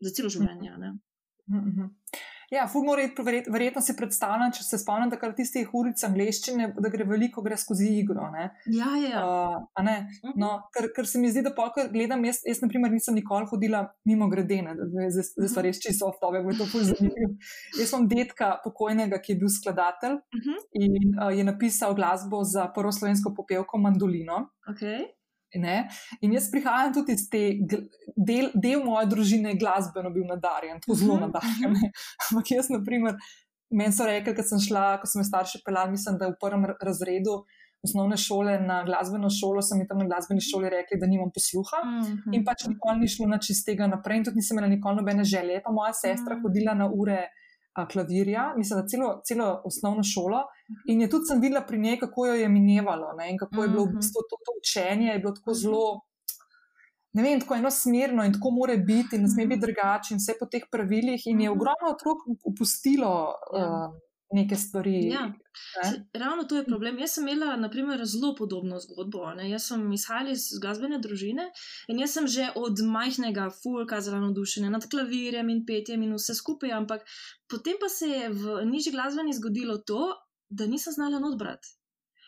[0.00, 0.76] za celo življenje.
[0.78, 0.92] Ne?
[1.50, 1.90] Mhm.
[2.52, 6.66] Ja, ful mora iti, verjet, verjetno si predstavljam, če se spomnim takrat tistih uric angleščine,
[6.76, 8.26] da gre veliko gre skozi igro.
[8.34, 8.50] Ne?
[8.68, 9.08] Ja, ja.
[9.08, 9.22] ja.
[9.24, 9.94] Uh, ne?
[10.20, 10.34] Mhm.
[10.36, 13.80] No, ker, ker se mi zdi, da polkar gledam, jaz, jaz naprimer nisem nikoli hodila
[14.04, 17.32] mimo grede, ne, da zdaj- zdaj so res čisto off topic, bo to ful zanimivo.
[17.80, 20.60] Jaz imam detka pokojnega, ki je bil skladatelj Mhm.
[20.84, 20.92] in
[21.22, 24.50] uh, je napisal glasbo za prvo slovensko popevko Mandolino.
[24.68, 25.08] Okay.
[25.54, 25.88] Ne?
[26.20, 27.58] In jaz prihajam tudi iz te,
[28.16, 31.72] del, del moje družine je glasbeno bil nadarjen, tako zelo Mhm, nadarjen.
[31.72, 31.90] ne.
[32.24, 33.16] Ampak jaz, na primer,
[33.70, 36.64] meni so rekli, ko sem šla, ko so me starši pelali, mislim, da v prvem
[36.80, 37.44] razredu
[37.82, 41.80] osnovne šole na glasbeno šolo, so mi tam na glasbeni šoli rekli, da nimam posluha.
[41.84, 42.32] Mhm.
[42.32, 45.24] In pač nikoli ni šlo nič iz tega naprej, in tudi nisem imela nikoli nobene
[45.26, 45.52] želje.
[45.52, 46.42] Je Pa moja sestra Mhm.
[46.42, 47.26] hodila na ure
[47.86, 50.40] klavirja, mislim, da celo, celo osnovno šolo.
[50.86, 53.68] In je tudi sem videla pri njej, kako jo je minevalo ne, in kako je
[53.68, 53.96] bilo v Mhm.
[53.96, 55.58] bistvu to, to učenje, je bilo tako Mhm.
[55.58, 56.00] zelo.
[57.12, 59.48] Ne vem, tako enosmerno in tako more biti, in ne sme Mhm.
[59.48, 61.22] biti drugače, in vse po teh pravilih.
[61.26, 63.12] In je ogromno otrok upustilo
[63.52, 63.66] Ja.
[63.86, 63.94] uh,
[64.32, 65.08] neke stvari.
[65.08, 65.26] Ja.
[65.84, 66.06] ne.
[66.14, 66.98] Ravno to je problem.
[66.98, 69.34] Jaz sem imela, naprimer, zelo podobno zgodbo.
[69.34, 69.50] Ne?
[69.50, 71.50] Jaz sem izhajala iz glasbene družine
[71.88, 76.34] in jaz sem že od majhnega ful kazala navdušenje nad klavirjem in petjem in vse
[76.34, 77.04] skupaj, ampak
[77.48, 80.12] potem pa se je v nižji glasbeni zgodilo to,
[80.50, 81.68] da nisem znala not brati.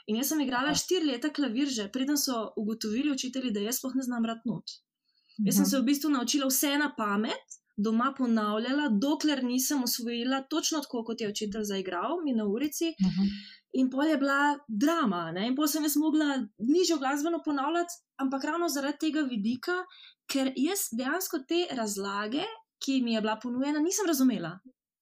[0.06, 0.74] In jaz sem igrala Aha.
[0.76, 4.64] štiri leta klavir že, preden so ugotovili učitelji, da jaz sploh ne znam brati not.
[5.38, 5.70] Jaz sem Mhm.
[5.70, 7.46] se v bistvu naučila vse na pamet,
[7.76, 12.94] doma ponavljala, dokler nisem osvojila točno tako, kot je učitelj zaigral mi na urici.
[13.02, 13.22] Mhm.
[13.72, 15.46] In pol je bila drama, ne?
[15.48, 19.72] in pol sem jaz mogla nižjo glasbeno ponavljati, ampak ravno zaradi tega vidika,
[20.30, 22.44] ker jaz dejansko te razlage,
[22.84, 24.58] ki mi je bila ponujena, nisem razumela.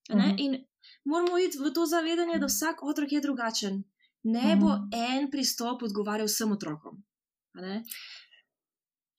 [0.09, 0.27] Ne?
[0.27, 0.39] Mhm.
[0.39, 0.65] In
[1.05, 3.85] moramo iti v to zavedanje, da vsak otrok je drugačen.
[4.25, 4.89] Ne bo Mhm.
[4.93, 7.03] en pristop odgovarjal vsem otrokom.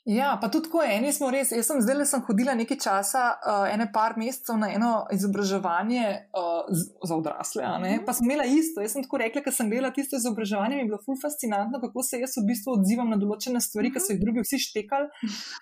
[0.04, 1.54] Ja, pa tudi ko eni smo res.
[1.56, 6.04] Jaz sem zdaj le sem hodila nekaj časa, uh, ene par mesecev na eno izobraževanje
[6.36, 7.94] uh, z, za odrasle, ne?
[7.96, 8.04] Mhm.
[8.04, 8.84] pa sem imela isto.
[8.84, 12.04] Jaz sem tako rekla, ker sem gledala tisto izobraževanje, mi je bilo ful fascinantno, kako
[12.04, 15.08] se jaz v bistvu odzivam na določene stvari, ki so jih drugi vsi štekali.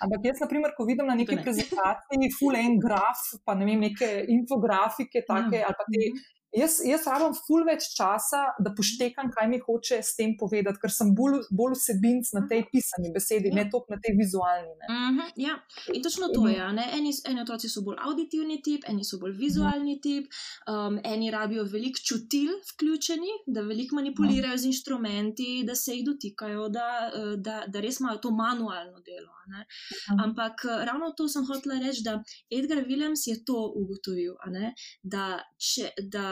[0.07, 1.45] Ampak jaz, na primer, ko vidim na neki ne.
[1.45, 5.69] prezentaciji ful en graf, pa ne vem, neke infografike, take, Ja.
[5.69, 6.09] ali pa te
[6.51, 10.91] Jaz, jaz rabim ful več časa, da poštekam, kaj mi hoče s tem povedati, ker
[10.91, 13.55] sem bolj, bolj vsebinc na tej pisani besedi, ja.
[13.61, 14.75] ne toliko na tej vizualni.
[14.83, 15.55] Uh -huh, ja,
[15.93, 16.59] in točno to je.
[16.97, 20.27] Eni, eni otroci so bolj auditivni tip, eni so bolj vizualni tip,
[20.67, 26.69] um, eni rabijo veliko čutil vključeni, da veliko manipulirajo z inštrumenti, da se jih dotikajo,
[26.69, 29.31] da, eh, da, da res imajo to manualno delo.
[30.23, 34.35] Ampak eh, ravno to sem hotela reči, da Edgar Williams je to ugotovil,
[35.03, 35.25] da,
[35.57, 36.25] če, da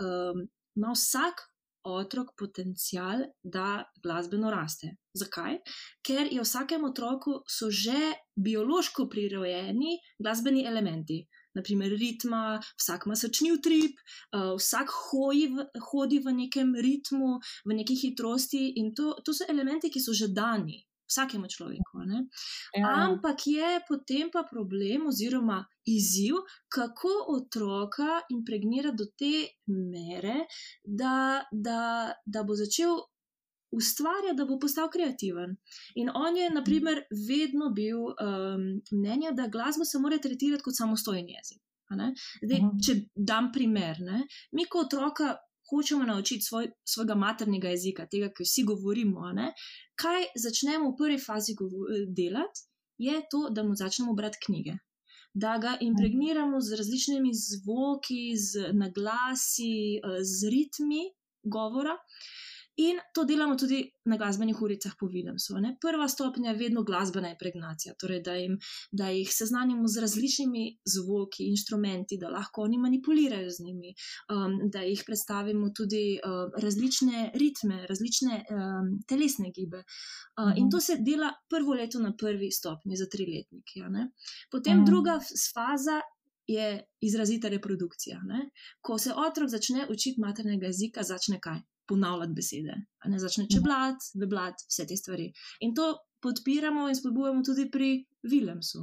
[0.00, 0.46] um,
[0.76, 1.44] ima vsak
[1.86, 4.96] otrok potencial, da glasbeno raste.
[5.14, 5.60] Zakaj?
[6.02, 11.22] Ker je vsakem otroku so že biološko prirojeni glasbeni elementi.
[11.56, 13.94] Naprimer, ritma, vsak ima srčni utrip,
[14.36, 17.30] uh, vsak hoji v, hodi v nekem ritmu,
[17.64, 22.04] v neki hitrosti, in to, to so elementi, ki so že dani vsakemu človeku.
[22.74, 22.92] Ja.
[23.06, 26.34] Ampak je potem pa problem, oziroma izziv,
[26.68, 29.34] kako otroka impregnirati do te
[29.66, 30.46] mere,
[30.84, 32.98] da, da, da bo začel.
[33.76, 35.56] Ustvarja, da bo postal kreativen.
[36.00, 38.62] In on je, na primer, vedno bil um,
[38.94, 41.58] mnenja, da glasba se mora tretirati kot samostojen jezik.
[41.90, 44.22] Zdaj, če dam primer, ne?
[44.54, 45.34] mi kot otroka
[45.70, 49.32] hočemo naučiti svoj, svojega maternega jezika, tega, ki vsi govorimo.
[49.34, 49.50] Ne?
[49.96, 51.54] Kaj začnemo v prvi fazi
[52.08, 52.66] delati,
[52.98, 54.74] je to, da mu začnemo brati knjige.
[55.34, 61.02] Da ga impregniramo z različnimi zvoki, z naglasi, eh, z ritmi
[61.42, 61.96] govora.
[62.76, 65.08] Uh, In to delamo tudi na glasbenih uricah po.
[65.60, 65.76] Ne?
[65.80, 68.58] Prva stopnja je vedno glasbena impregnacija, torej da, jim,
[68.92, 73.94] da jih seznanimo z različnimi zvoki, inštrumenti, da lahko oni manipulirajo z njimi,
[74.28, 79.80] um, da jih predstavimo tudi um, različne ritme, različne um, telesne gibe.
[80.36, 83.88] Uh, in to se dela prvo leto na prvi stopnji za triletnike.
[84.52, 85.16] Potem druga
[85.54, 86.00] faza.
[86.46, 88.20] Je izrazita reprodukcija.
[88.22, 88.44] Ne?
[88.80, 91.58] Ko se otrok začne učiti maternega jezika, začne kaj?
[91.88, 92.74] Ponavljati besede,
[93.06, 95.30] ne začne čeblat, veblat, vse te stvari.
[95.60, 97.90] In to podpiramo in spodbujamo tudi pri
[98.26, 98.82] Willemsu,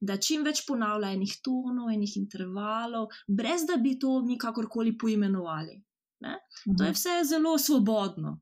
[0.00, 5.76] da čim več ponavlja enih tonov, enih intervalov, brez da bi to mi kakorkoli poimenovali.
[6.24, 6.38] Ne?
[6.64, 6.96] To je mhm.
[6.96, 8.40] vse zelo svobodno.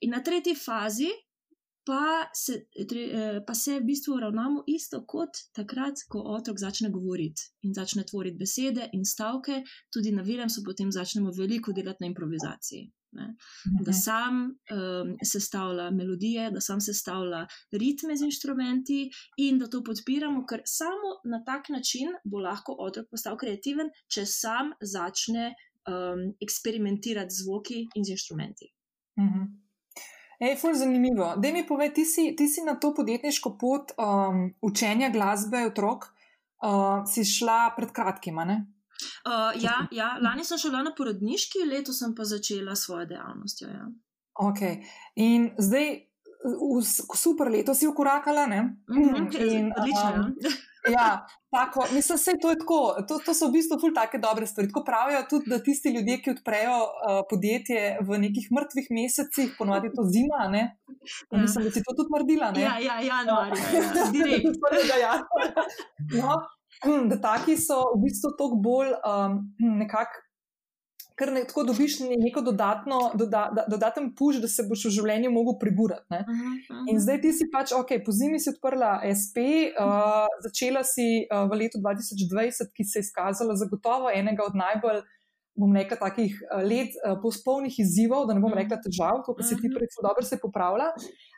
[0.00, 1.10] In na tretji fazi
[1.84, 7.42] pa se, eh, pa se v bistvu ravnamo isto kot takrat, ko otrok začne govoriti
[7.62, 9.62] in začne tvoriti besede in stavke,
[9.92, 12.90] tudi na Vilemsu potem začnemo veliko delati na improvizaciji.
[13.14, 13.34] Ne?
[13.64, 13.98] Da mhm.
[14.00, 20.62] sam um, sestavlja melodije, da sam sestavlja ritme z inštrumenti in da to podpiramo, ker
[20.66, 25.52] samo na tak način bo lahko otrok postal kreativen, če sam začne
[25.86, 28.72] um, eksperimentirati z zvoki in z inštrumenti.
[29.20, 29.63] Mhm.
[30.44, 31.34] Ej, ful, zanimivo.
[31.36, 36.04] Da mi povej, ti si, ti si na to podjetniško pot um, učenja glasbe otrok,
[36.60, 38.58] uh, si šla pred kratkim, ne?
[39.24, 43.62] Uh, ja, ja, lani sem šla na porodniški, letos sem pa začela svojo dejavnost.
[43.64, 43.88] Ja.
[44.44, 44.60] Ok.
[45.16, 45.88] In zdaj,
[46.44, 48.60] v super leto si ukorakala, ne?
[48.62, 50.26] Mm -hmm, odlično.
[50.26, 50.36] Um,
[50.92, 52.94] Ja, tako, mislim, da to je tako.
[53.08, 54.68] To, to so v bistvu ful take dobre stvari.
[54.68, 59.92] Tako pravijo tudi, da tisti ljudje, ki odprejo uh, podjetje v nekih mrtvih mesecih, ponovadi
[59.96, 60.64] to zima, ne?
[61.32, 61.38] Ja.
[61.38, 62.50] Mislim, da si to tudi naredila.
[62.52, 62.66] Ne?
[62.66, 64.10] Ja, ja, januar, ja, ja.
[64.12, 64.60] direkt.
[65.04, 65.14] ja.
[66.20, 66.36] no,
[66.84, 69.40] hm, da taki so v bistvu toliko bolj um,
[69.80, 70.23] nekako
[71.18, 75.30] ker ne, tako dobiš neko dodatno, doda, da, dodaten puš, da se boš v življenju
[75.30, 76.06] mogel prigurati.
[76.10, 76.92] Uh -huh, uh -huh.
[76.92, 79.36] In zdaj ti si pač, ok, po zimi si odprla SP,
[79.78, 85.02] uh, začela si uh, v letu 2020, ki se je izkazala zagotovo enega od najbolj.
[85.56, 86.32] Bom rekla, takih
[86.70, 90.24] let, uh, polnih izzivov, da ne bom rekla težav, kot se ti prej zelo dobro
[90.26, 90.88] se popravlja.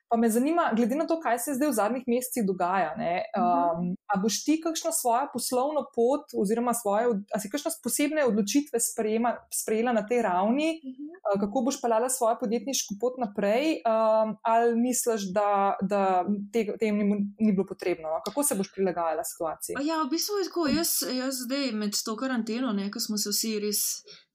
[0.08, 2.92] Pa me zanima, glede na to, kaj se zdaj v zadnjih mesecih dogaja.
[2.94, 8.80] Um, a boš ti kakšno svojo poslovno pot, oziroma svoje, a si kakšne posebne odločitve
[8.80, 14.76] sprejema, sprejela na tej ravni, uh, kako boš pelala svojo podjetniško pot naprej, um, ali
[14.78, 17.04] misliš, da, da te ni,
[17.40, 18.08] ni bilo potrebno?
[18.08, 18.20] No?
[18.24, 19.76] Kako se boš prilagajala situaciji?
[19.82, 20.68] Ja, v bistvu je tako.
[20.70, 23.82] Jaz, jaz zdaj med to karanteno, ne, ko smo se vsi res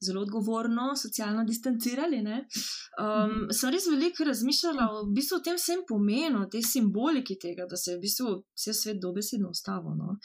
[0.01, 2.19] zelo odgovorno, socialno distancirali.
[2.21, 3.51] Um, mm.
[3.53, 7.93] Sem res veliko razmišljala o v bistvu, tem vsem pomenu, te simboliki tega, da se
[7.93, 9.93] je v bistvu vse svet dobesedno ustavil.
[9.99, 10.17] No?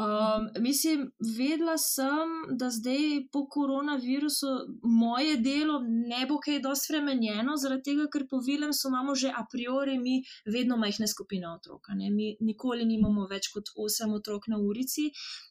[0.00, 4.46] Um, mislim, vedela sem, da zdaj po koronavirusu
[4.82, 9.44] moje delo ne bo kaj dosti spremenjeno, zaradi tega, ker po Vilemsu imamo že a
[9.52, 11.90] priori mi vedno majhne skupine otrok.
[12.16, 15.10] Mi nikoli nimamo več kot osem otrok na ulici,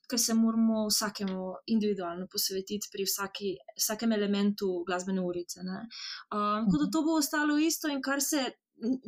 [0.10, 5.62] ker se moramo vsakemu individualno posvetiti pri vsaki, vsakem elementu glasbene ulice.
[5.62, 8.48] Um, tako da to bo ostalo isto in kar se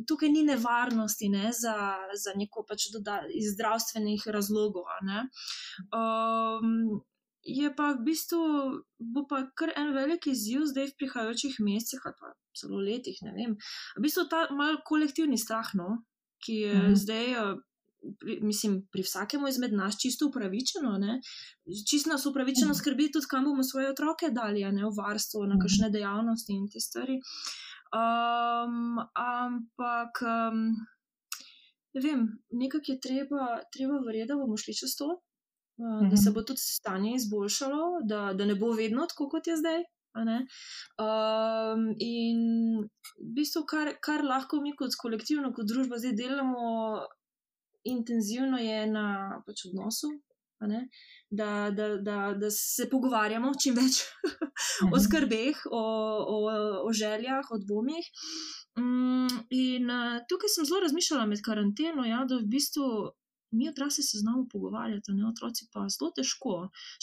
[0.06, 1.74] tukaj ni nevarnosti ne, za,
[2.14, 4.84] za neko pač doda, iz zdravstvenih razlogov.
[5.90, 7.00] Um,
[7.42, 8.38] je pa v bistvu,
[9.00, 13.32] bo pa kar en velik izziv zdaj v prihajajočih mesecih, ali pa celo letih, ne
[13.32, 13.56] vem.
[13.96, 16.04] V bistvu ta mal kolektivni strah, no,
[16.38, 16.96] ki je Mhm.
[16.96, 17.26] zdaj.
[17.32, 17.60] eh,
[18.18, 21.20] Pri, mislim, pri vsakemu izmed nas čisto upravičeno, ne?
[21.86, 22.78] čisto nas upravičeno Mhm.
[22.78, 25.60] skrbi tudi, kam bomo svoje otroke dali, ne v varstvo, na Mhm.
[25.62, 27.20] kakšne dejavnosti in te stvari.
[27.92, 30.60] Um, ampak, um,
[31.94, 36.30] ne vem, nekako je treba, treba verjeti, da bomo šli čez to, uh, da se
[36.30, 36.34] Mhm.
[36.34, 39.84] bo tudi stanje izboljšalo, da, da ne bo vedno tako, kot je zdaj.
[40.14, 42.40] Um, in
[43.20, 46.66] v bistvu, kar, kar lahko mi kot kolektivno, kot družba zdaj delamo
[47.84, 49.06] intenzivno, je na
[49.46, 50.10] pač odnosu.
[51.30, 54.02] Da, da, da, da se pogovarjamo čim več
[54.92, 55.00] o Mhm.
[55.04, 55.82] skrbeh, o,
[56.28, 56.36] o,
[56.86, 58.04] o željah, o dvomih.
[58.78, 62.86] Mm, in uh, tukaj sem zelo razmišljala med karanteno, ja, da v bistvu
[63.52, 66.54] mi odrasli se znamo pogovarjati, ne otroci pa zelo težko.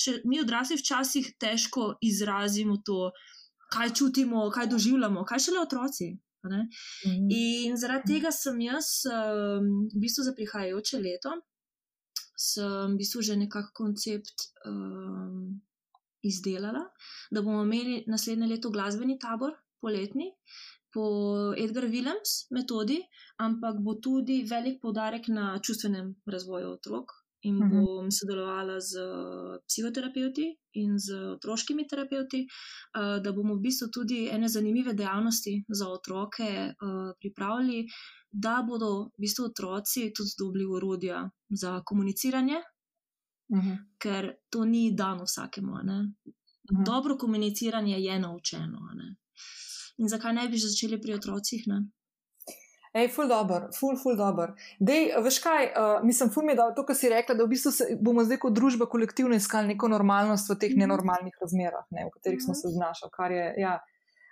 [0.02, 3.12] Še mi odrasli včasih težko izrazimo to,
[3.70, 6.10] kaj čutimo, kaj doživljamo, kaj šele otroci.
[6.44, 6.64] ne.
[7.06, 7.28] Mhm.
[7.36, 11.34] In zaradi tega sem jaz um, v bistvu za prihajajoče leto,
[12.40, 15.60] sem v bistvu že nekako koncept um,
[16.24, 16.86] izdelala,
[17.32, 20.32] da bomo imeli naslednje leto glasbeni tabor, poletni,
[20.94, 21.04] po
[21.58, 22.98] Edgar Willems metodi,
[23.46, 27.19] ampak bo tudi velik poudarek na čustvenem razvoju otrok.
[27.42, 27.70] In Mhm.
[27.72, 29.00] bom sodelovala z
[29.66, 35.88] psihoterapeuti in z otroškimi terapeuti, uh, da bomo v bistvu tudi ene zanimive dejavnosti za
[35.88, 36.76] otroke uh,
[37.18, 37.86] pripravili,
[38.30, 41.22] da bodo v bistvu otroci tudi dobili urodja
[41.52, 42.60] za komuniciranje,
[43.50, 43.72] Mhm.
[43.98, 45.74] ker to ni dano vsakemu.
[45.84, 46.00] ne.
[46.72, 46.84] Mhm.
[46.84, 48.80] Dobro komuniciranje je naučeno.
[49.98, 51.64] In zakaj ne bi že začeli pri otrocih?
[51.68, 51.80] Ne?
[52.94, 54.56] Ej, ful dobr, ful, ful dobr.
[54.82, 57.52] Dej, veš kaj, uh, mislim, ful mi je dal to, kar si rekla, da v
[57.52, 60.80] bistvu se, bomo zdaj kot družba kolektivno iskali neko normalnost v teh Mhm.
[60.80, 62.62] nenormalnih razmerah, ne, v katerih smo Mhm.
[62.62, 63.10] se znašli.
[63.12, 63.80] kar je, Ja.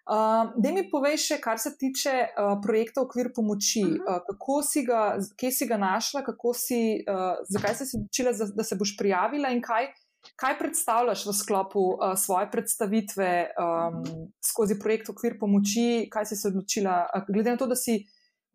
[0.08, 0.16] Uh,
[0.56, 3.84] da mi povej še, kar se tiče uh, projekta Okvir pomoči.
[3.84, 8.32] Uh, kako si ga, kje si ga našla, kako si, uh, zakaj si se odločila,
[8.32, 9.90] da, da se boš prijavila in kaj,
[10.36, 14.04] kaj predstavljaš v sklopu uh, svoje predstavitve um,
[14.42, 18.00] skozi projekt Okvir pomoči, kaj si se odločila, uh, glede na to, da si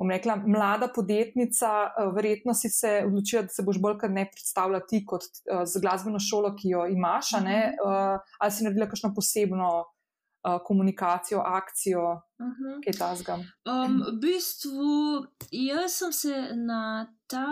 [0.03, 4.27] bom rekla, mlada podjetnica, eh, verjetno si se odločila, da se boš bolj kot ne
[4.35, 8.67] predstavljala ti kot uh, z glasbeno šolo, ki jo imaš, a ne, uh, ali si
[8.67, 12.81] naredila kakšno posebno uh, komunikacijo, akcijo, Mhm.
[12.85, 13.35] kaj tasga.
[13.71, 17.47] Um, v bistvu, jaz sem se na ta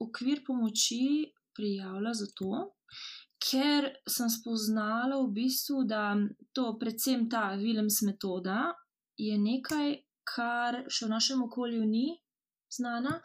[0.00, 2.72] okvir pomoči prijavila zato,
[3.50, 6.16] ker sem spoznala v bistvu, da
[6.52, 8.72] to, predvsem ta Willems metoda,
[9.16, 12.20] je nekaj, kar še v našem okolju ni
[12.70, 13.20] znana.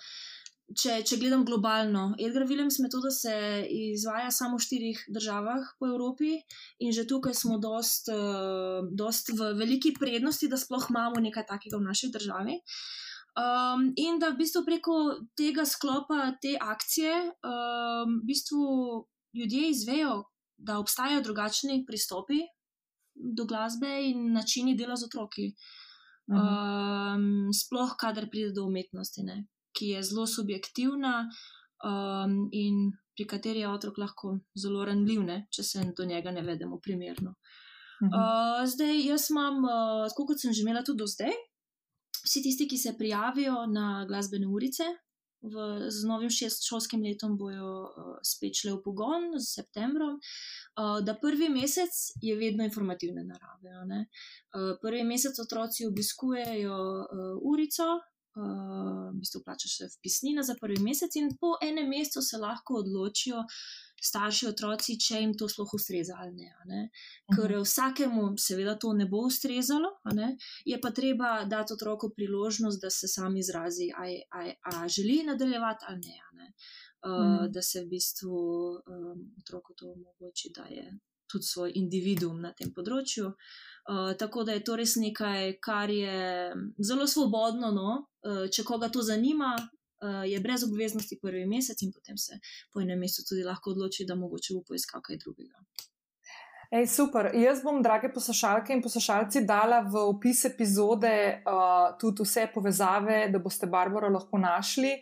[0.65, 3.33] Če, če gledam globalno, Edgar Willems metoda se
[3.69, 6.39] izvaja samo v štirih državah po Evropi
[6.81, 11.77] in že tukaj smo dost, uh, dost v veliki prednosti, da sploh imamo nekaj takega
[11.77, 12.57] v naši državi.
[13.35, 14.97] Um, in da v bistvu preko
[15.37, 17.13] tega sklopa, te akcije,
[17.45, 18.65] um, v bistvu
[19.37, 20.17] ljudje izvejo,
[20.57, 22.41] da obstajajo drugačni pristopi
[23.13, 25.51] do glasbe in načini dela z otroki.
[25.53, 25.84] Mhm.
[26.25, 29.43] Um, sploh, kadar pride do umetnosti, ne,
[29.77, 31.27] ki je zelo subjektivna
[31.85, 36.41] um, in pri kateri je otrok lahko zelo ranljiv, ne, če se do njega ne
[36.41, 37.35] vedemo primerno.
[38.01, 38.11] Mhm.
[38.11, 41.31] Uh, zdaj, jaz imam, uh, tako kot sem že imela tudi do zdaj,
[42.25, 44.87] vsi tisti, ki se prijavijo na glasbene urice,
[45.45, 50.17] v, z novim šest, šolskim letom bojo uh, spet šle v pogon, z septembrom.
[50.17, 53.77] Uh, da prvi mesec je vedno informativne narave.
[53.85, 60.81] Uh, prvi mesec otroci obiskujejo uh, urico, uh, v bistvu plačaš še vpisnina za prvi
[60.83, 63.45] mesec, in po enem mesecu se lahko odločijo
[64.01, 66.49] starši, otroci, če jim to sploh ustreza ali ne.
[66.61, 66.81] a ne.
[67.35, 70.35] Ker vsakemu, seveda, to ne bo ustrezalo, a ne,
[70.65, 74.21] je pa treba dati otroku priložnost, da se sam izrazi, ali
[74.89, 76.19] želi nadaljevati ali ne.
[76.31, 76.51] A ne.
[76.51, 76.75] Uh,
[77.05, 77.51] Mhm.
[77.51, 78.37] Da se v bistvu
[78.87, 80.99] um, otroku to omogoči, da je
[81.31, 83.27] tudi svoj individuum na tem področju.
[83.85, 87.71] Uh, tako da je to res nekaj, kar je zelo svobodno.
[87.71, 87.89] No?
[88.25, 89.84] Uh, če koga to zanima, uh,
[90.25, 92.39] je brez obveznosti prvi mesec in potem se
[92.73, 95.63] po enem mesecu tudi lahko odloči, da mogoče bo poiskal kaj drugega.
[96.71, 97.29] Ej, super.
[97.37, 101.11] Jaz bom, drage poslušalke in poslušalci, dala v opis epizode
[101.45, 104.95] uh, tudi vse povezave, da boste Barbaro lahko našli.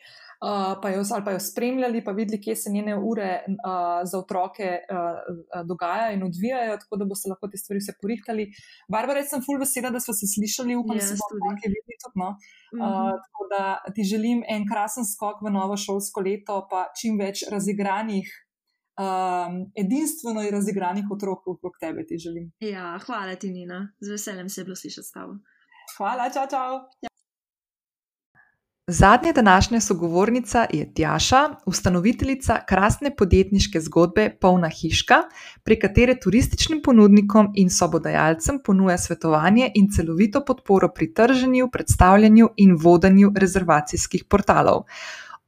[0.44, 4.18] Uh, pa jo, ali pa jo spremljali, pa videli, kje se njene ure uh, za
[4.20, 8.50] otroke uh, dogajajo in odvijajo, tako da boste lahko te stvari vse porihtali.
[8.92, 11.72] Barbara, jaz sem full vesela, da smo se slišali, upam, da se Jaz bomo nekaj
[11.76, 12.20] videli tudi.
[12.24, 12.30] No?
[12.76, 12.82] Mhm.
[12.84, 13.64] Uh, tako da
[13.96, 18.28] ti želim en krasen skok v novo šolsko leto, pa čim več razigranih
[19.00, 22.52] um, edinstveno in razigranih otrok okrog tebe ti želim.
[22.60, 23.88] Ja, hvala ti, Nina.
[24.00, 25.40] Z veseljem se je bilo slišati s tabo.
[25.98, 27.13] Hvala, čau, čau.
[28.88, 35.16] Zadnja današnja sogovornica je Tjaša, ustanoviteljica krasne podjetniške zgodbe Polna hiška,
[35.64, 42.76] pri kateri turističnim ponudnikom in sobodajalcem ponuja svetovanje in celovito podporo pri trženju, predstavljanju in
[42.76, 44.84] vodenju rezervacijskih portalov.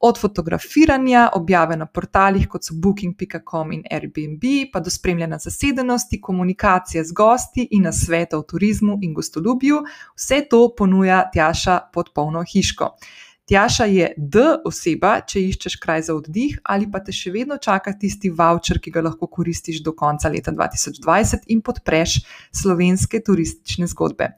[0.00, 7.04] Od fotografiranja, objave na portalih kot so Booking.com in Airbnb, pa do spremljanja zasedenosti, komunikacije
[7.04, 9.84] z gosti in na svete o turizmu in gostoljubju,
[10.16, 12.96] vse to ponuja Tjaša pod polno hiško.
[13.46, 17.92] Tjaša je D oseba, če iščeš kraj za oddih, ali pa te še vedno čaka
[17.94, 22.16] tisti voucher, ki ga lahko koristiš do konca leta 2020 in podpreš
[22.50, 24.32] slovenske turistične zgodbe.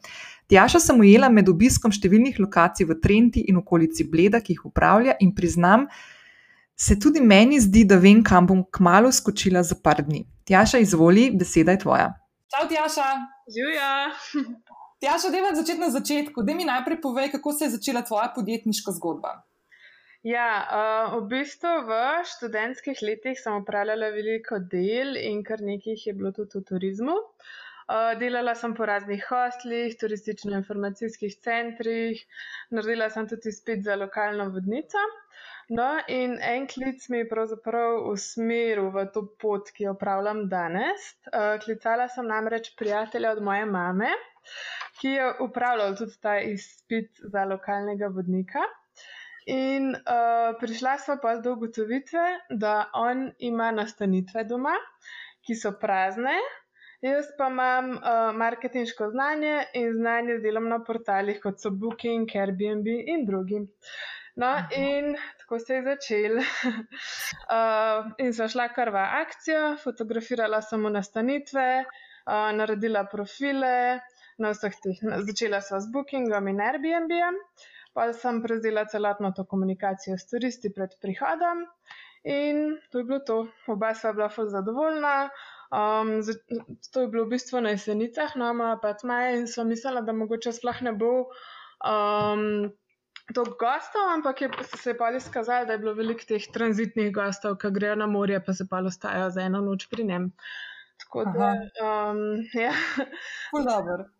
[0.52, 5.16] Tjaša sem ujela med obiskom številnih lokacij v Trenti in okolici Bleda, ki jih upravlja,
[5.24, 5.88] in priznam,
[6.76, 10.26] se tudi meni zdi, da vem, kam bom kmalo skočila za par dni.
[10.44, 12.12] Tjaša, izvoli, beseda je tvoja.
[12.52, 13.08] Čau, Tjaša.
[13.56, 14.76] Živijo.
[15.00, 16.42] Tjaša, da je začeti na začetku.
[16.42, 19.36] Da mi najprej povej, kako se je začela tvoja podjetniška zgodba.
[20.26, 26.14] Ja, uh, v bistvu v študentskih letih sem upravljala veliko del in kar nekaj je
[26.18, 27.14] bilo tudi v turizmu.
[27.14, 32.18] Uh, delala sem po raznih hostlih, turistično-informacijskih centrih,
[32.74, 35.06] naredila sem tudi spet za lokalno vodnico.
[35.68, 41.10] No, in en klic mi je pravzaprav usmeril v to pot, ki jo upravljam danes.
[41.28, 44.08] Uh, klicala sem namreč prijatelja od moje mame,
[45.00, 48.64] ki je upravljal tudi ta izpit za lokalnega vodnika.
[49.52, 52.24] In uh, prišla sva pa do ugotovitve,
[52.64, 54.72] da on ima nastanitve doma,
[55.44, 56.36] ki so prazne,
[57.04, 62.36] jaz pa imam uh, marketinško znanje in znanje z delom na portalih, kot so Booking,
[62.36, 63.66] Airbnb in drugi.
[64.38, 65.16] No, in
[65.48, 66.36] tako se je začel.
[66.36, 71.84] uh, in sem šla kar v akcijo, fotografirala sem nastanitve,
[72.28, 74.00] uh, naredila profile,
[74.38, 74.98] na vseh teh.
[75.24, 77.38] Začela sva z Bookingom in Airbnb-jem,
[77.96, 81.64] pa sem prevzela celotno to komunikacijo s turisti pred prihodom
[82.28, 83.38] in to je bilo to.
[83.72, 85.30] Oba sva bila fuz zadovoljna.
[85.72, 86.20] Um,
[86.92, 90.52] to je bilo v bistvu na jesenicah, no, pa tmaje in sva mislila, da mogoče
[90.52, 91.14] sploh ne bo.
[91.80, 92.68] Um,
[93.34, 97.58] To gostov, ampak je se je pa izkazalo, da je bilo veliko teh tranzitnih gostov,
[97.60, 100.32] ki grejo na morje, pa se pa ostajajo za eno noč pri njem.
[100.98, 101.52] Tako da,
[102.10, 102.18] um,
[102.64, 102.72] ja.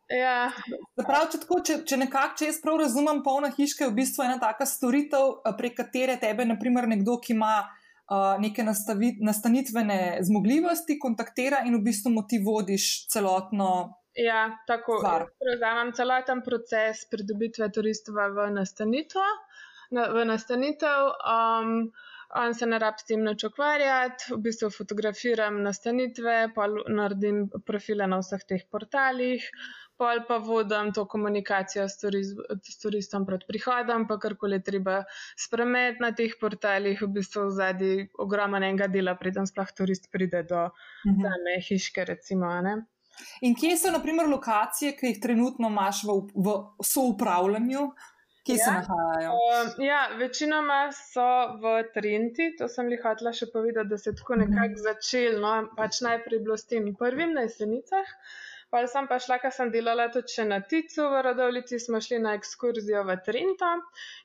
[0.09, 0.50] Ja.
[0.96, 4.24] Prav, če, tako, če, če nekako, če jaz prav razumem, polna hiška je v bistvu
[4.24, 10.18] ena taka storitev, eh, prek katere tebe, naprimer, nekdo, ki ima uh, neke nastavit, nastanitvene
[10.24, 13.70] zmogljivosti, kontaktira in v bistvu mu ti vodiš celotno.
[14.18, 14.98] Ja, tako
[15.38, 19.34] prevzamem celoten proces pridobitve turistov v nastanitev.
[19.94, 21.76] Na, v nastanitev um,
[22.36, 28.10] on se ne rab s tem nič ukvarjati, v bistvu fotografiram nastanitve, pa naredim profile
[28.10, 29.46] na vseh teh portalih,
[29.96, 35.00] pol pa vodim to komunikacijo s, turiz, s turistom pred prihodom, pa karkoli treba
[35.38, 37.94] spremeniti na teh portalih, v bistvu vzadi
[38.26, 40.68] ogromnega dela, preden sploh turist pride do
[41.06, 41.22] mhm.
[41.24, 42.52] same hiške, recimo.
[42.66, 42.80] Ne?
[43.40, 47.88] In kje so, na primer, lokacije, ki jih trenutno imaš v, v soupravljanju?
[48.48, 49.32] Kje ja, se nahajajo?
[49.36, 51.28] Uh, ja, večinoma so
[51.62, 54.84] v Trenti, to sem jih hotela še povedati, da se je tako nekako mhm.
[54.86, 55.40] začel.
[55.44, 58.14] No, pač najprej bilo s temi prvimi na jesenicah.
[58.68, 62.18] Pa sem pa šla, ker sem delala tudi še na Ticu v Radovlici, smo šli
[62.20, 63.70] na ekskurzijo v Trento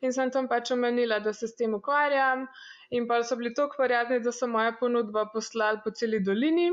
[0.04, 2.44] in sem tam pač omenila, da se s tem ukvarjam.
[2.94, 6.70] In pa so bili tako prijazni, da so moja ponudba poslali po celi dolini.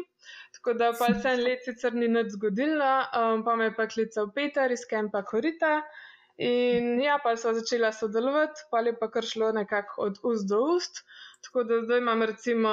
[0.56, 2.90] Tako da pa se en let sicer ni nič zgodilo,
[3.20, 5.80] um, pa me je pa klical Peter iz Kempa Korita.
[6.40, 10.60] In ja, pa so začela sodelovati, pa je pa kar šlo nekako od ust do
[10.74, 11.02] ust.
[11.44, 12.72] Tako da zdaj imam recimo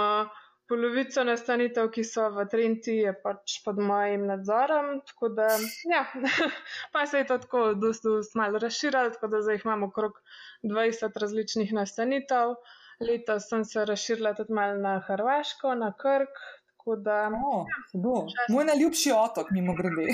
[0.67, 4.97] polovico nastanitev, ki so v Trenti, je pač pod mojim nadzorom.
[5.07, 5.47] Tako da,
[5.91, 6.03] ja,
[6.93, 10.19] pa se je to tako dosto malo razširilo, tako da zdaj imamo okrog
[10.63, 12.55] 20 različnih nastanitev.
[12.99, 16.39] Letos sem se razširila tudi malo na Hrvaško, na Krk,
[16.95, 17.65] Da, oh,
[18.49, 20.05] Moj najljubši otok, mimo grede.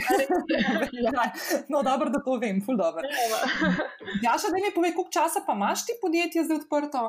[1.06, 1.26] ja,
[1.72, 3.06] no, dobro, da to vem, ful dobro.
[4.24, 7.04] Ja, še da mi povej, koliko časa pa imaš ti podjetje zdaj odprto?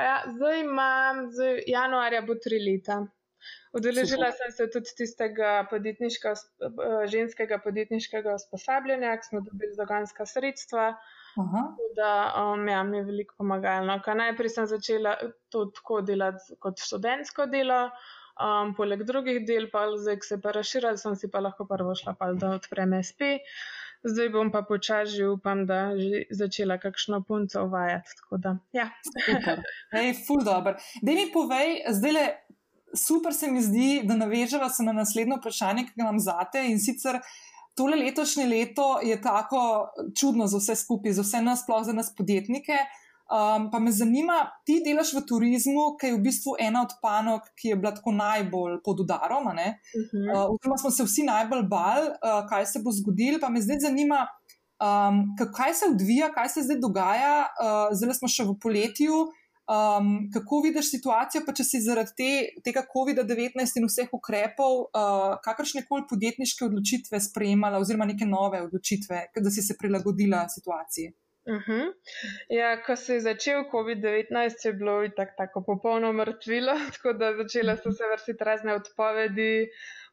[0.00, 3.02] Ja, zdaj imam, zdaj januarja bo tri leta.
[3.76, 6.32] Udeležila sem se tudi tistega podjetniškega,
[7.12, 10.88] ženskega podjetniškega usposabljanja, ki smo dobili zagonska sredstva.
[11.96, 12.12] Da,
[12.42, 13.86] um, ja, mi je veliko pomagalo.
[13.86, 15.16] No, najprej sem začela
[15.52, 17.86] to tako delati kot študentsko delo,
[18.36, 21.94] Um, poleg drugih del, pa zdaj, ki se pa razširili, sem si pa lahko prvo
[21.96, 23.38] šla, pa da odprem SP.
[24.04, 28.18] Zdaj bom pa počasi, upam, da že začela kakšno punco uvajati.
[28.44, 28.90] Da, ja.
[29.94, 30.76] Hej, ful dobr.
[31.00, 32.26] Da mi povej, zdaj le
[32.92, 36.80] super se mi zdi, da naveževa se na naslednjo vprašanje, ki ga imam zate in
[36.80, 37.22] sicer.
[37.76, 42.14] Tole letošnje leto je tako čudno za vse skupaj, za vse nas, sploh za nas
[42.16, 42.78] podjetnike.
[43.26, 47.48] Um, pa me zanima, ti delaš v turizmu, ki je v bistvu ena od panog,
[47.58, 49.46] ki je bila tako najbolj pod udarom.
[49.46, 50.46] Uh -huh.
[50.54, 53.38] uh, smo se vsi najbolj bali, uh, kaj se bo zgodilo.
[53.40, 54.26] Pa me zdaj zanima,
[54.80, 57.46] um, kaj se odvija, kaj se zdaj dogaja.
[57.60, 59.12] Uh, zdaj smo še v poletju.
[59.66, 62.26] Um, kako vidiš situacijo, pa če si zaradi te,
[62.62, 69.24] tega COVID-19 in vseh ukrepov, uh, kakršne koli podjetniške odločitve sprejemala, oziroma neke nove odločitve,
[69.34, 71.10] da si se prilagodila situaciji?
[71.46, 71.72] Uh mhm.
[71.72, 71.92] -huh.
[72.48, 77.76] ja, ko se je začel COVID-19, je bilo tako, tako popolno mrtvilo, tako da začele
[77.76, 79.68] so se vrstiti razne odpovedi,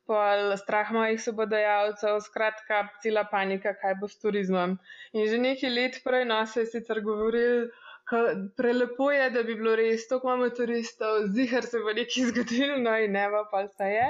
[0.08, 4.78] pol strah mojih sobodajalcev, skratka, cela panika, kaj bo s turizmom.
[5.14, 7.70] In že nekaj let prej nas je sicer govorili,
[8.58, 12.96] prelepo je, da bi bilo res, to imamo turistov, zihar se bo nekaj zgodilo, no
[13.00, 14.08] in ne, pa se je.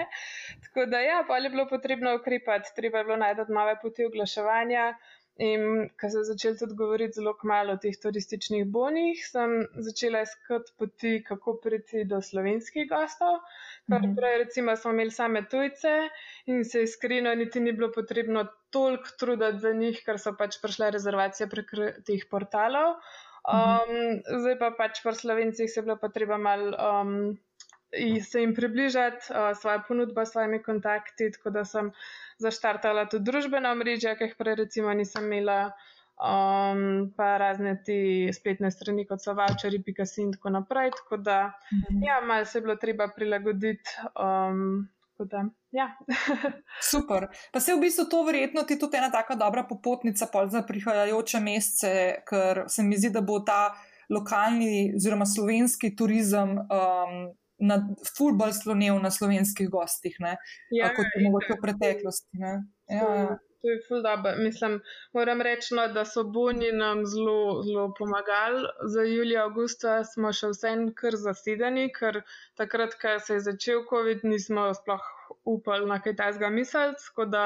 [0.67, 4.93] Tako da ja, pa je bilo potrebno ukrepati, treba je bilo najti nove poti oglaševanja.
[5.41, 9.55] In ko sem začela tudi govoriti zelo malo o teh turističnih bonih, sem
[9.87, 13.39] začela iskati poti, kako priti do slovenskih gostov.
[13.89, 14.13] Kar mhm.
[14.19, 15.95] prej, recimo, smo imeli same tujce
[16.45, 20.91] in se iskreno niti ni bilo potrebno toliko truditi za njih, ker so pač prišle
[20.93, 21.73] rezervacije prek
[22.05, 22.99] teh portalov.
[23.43, 27.17] Um, zdaj pa pač pri slovencih se je bilo potreba malo um,
[28.23, 31.91] se jim približati, uh, svoje ponudbe, s svojimi kontakti, tako da sem
[32.39, 35.73] zaštartala tudi družbena mreža, ki jih prej recimo nisem imela,
[36.17, 40.91] um, pa razne ti spletne strani, kot so voucheri.si in tako naprej.
[41.03, 41.39] Tako da,
[41.73, 42.03] mhm.
[42.07, 43.97] ja, malo se je bilo treba prilagoditi.
[44.15, 44.87] Um,
[45.25, 45.87] Da, ja.
[46.91, 47.27] Super.
[47.51, 51.93] Pa se v bistvu to verjetno ti tudi ena tako dobra popotnica za prihajajoče mesece,
[52.29, 53.73] ker se mi zdi, da bo ta
[54.09, 57.79] lokalni oziroma slovenski turizem um, na
[58.17, 60.17] fulbol slonil na slovenskih gostih,
[60.71, 62.37] ja, kot je mogoče v preteklosti.
[62.39, 62.59] Ja,
[62.89, 63.37] ja.
[63.63, 64.31] To je ful dobro.
[64.37, 64.73] Mislim,
[65.13, 68.65] moram reči, no, da so boni nam zelo, zelo pomagali.
[68.95, 72.19] Za julij, avgusta smo še vsem kar zasedeni, ker
[72.59, 75.07] takrat, ko se je začel COVID, nismo sploh
[75.53, 77.45] upali na kaj tajnega misliti, tako da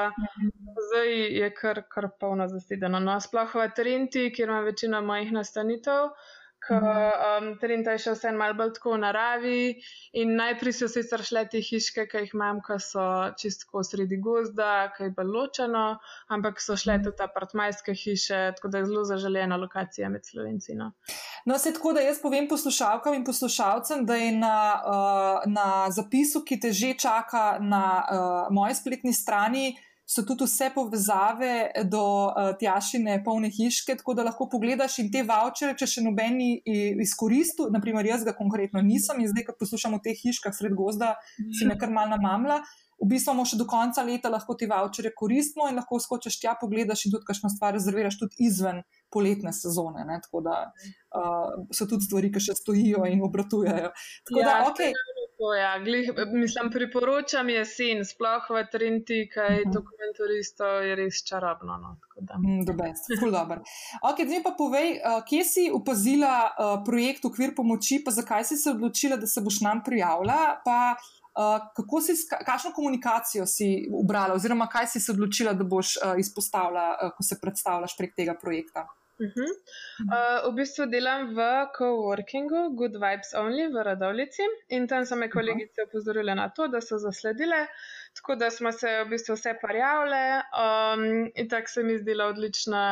[0.88, 2.98] zdaj je kar, kar polno zasedeno.
[3.06, 6.10] No, sploh v Trenti, kjer ima večina mojih nastanitev
[6.66, 9.62] ker um, Trenta je še vse malo bolj tako v naravi.
[10.20, 13.06] In najprej so sicer šle te hiške, ki jih imam, ki so
[13.40, 15.86] čistko sredi gozda, ki je bolj ločeno,
[16.34, 20.76] ampak so šle tudi apartmajske hiše, tako da je zelo zaželjena lokacija med Slovenci.
[20.78, 20.92] No,
[21.46, 26.44] no se tako da jaz povem poslušalkam in poslušalcem, da je na, uh, na zapisu,
[26.44, 29.70] ki te že čaka na uh, moji spletni strani
[30.08, 35.20] so tudi vse povezave do uh, tjašine polne hiške, tako da lahko pogledaš in te
[35.28, 36.54] vouchere, če še nobeni
[37.04, 41.12] izkoristil, naprimer jaz ga konkretno nisem in zdaj, ko poslušam o teh hiškah sred gozda,
[41.36, 42.62] si me kar mal namamla.
[42.98, 46.56] V bistvu imamo še do konca leta lahko ti vouchere koristimo in lahko skočiš tja,
[46.58, 48.80] pogledaš in tudi kakšno stvar rezerviraš tudi izven
[49.14, 50.02] poletne sezone.
[50.08, 50.18] Ne?
[50.24, 53.92] Tako da uh, so tudi stvari, ki še stojijo in obratujejo.
[54.26, 54.96] Tako ja, da, okay.
[55.38, 59.72] Tako, ja, glih, mislim, priporočam jesen, sploh v Trenti, kaj uh -huh.
[59.72, 61.76] dokumentaristov je res čarobno.
[61.82, 61.90] No,
[62.38, 63.58] mm, Dober, zelo dober.
[64.02, 68.56] Okay, zdaj pa povej, uh, kje si opazila uh, projekt Okvir pomoči, pa zakaj si
[68.56, 72.12] se odločila, da se boš nam prijavila, pa uh, kako si,
[72.46, 77.96] kakšno komunikacijo si ubrala, oziroma kaj si se odločila, da boš izpostavila, ko se predstavljaš
[77.96, 78.88] prek tega projekta.
[79.20, 79.50] Uh -huh.
[80.14, 81.40] uh, v bistvu delam v
[81.78, 86.80] coworkingu Good Vibes Only v Radovlici in tam so me kolegice opozorile na to, da
[86.80, 87.66] so zasledile,
[88.14, 92.84] tako da smo se v bistvu vse parjavile um, in tako se mi zdela odlična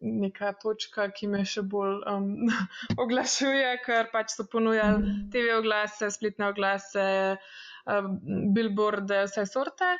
[0.00, 2.26] neka točka, ki me še bolj um,
[3.04, 5.30] oglašuje, ker pač so ponujali mhm.
[5.32, 7.06] TV oglase, spletne oglase.
[7.86, 8.18] Um,
[8.54, 9.90] billboarde, vse sorte.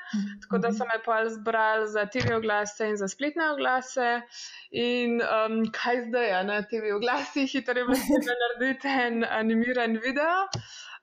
[0.43, 4.23] Tako da so me pa zbrali za TV oglase in za spletne oglase.
[4.71, 7.99] In um, kaj zdaj, na TV oglasih, hitro je bilo
[8.43, 10.49] narediti en animiran video,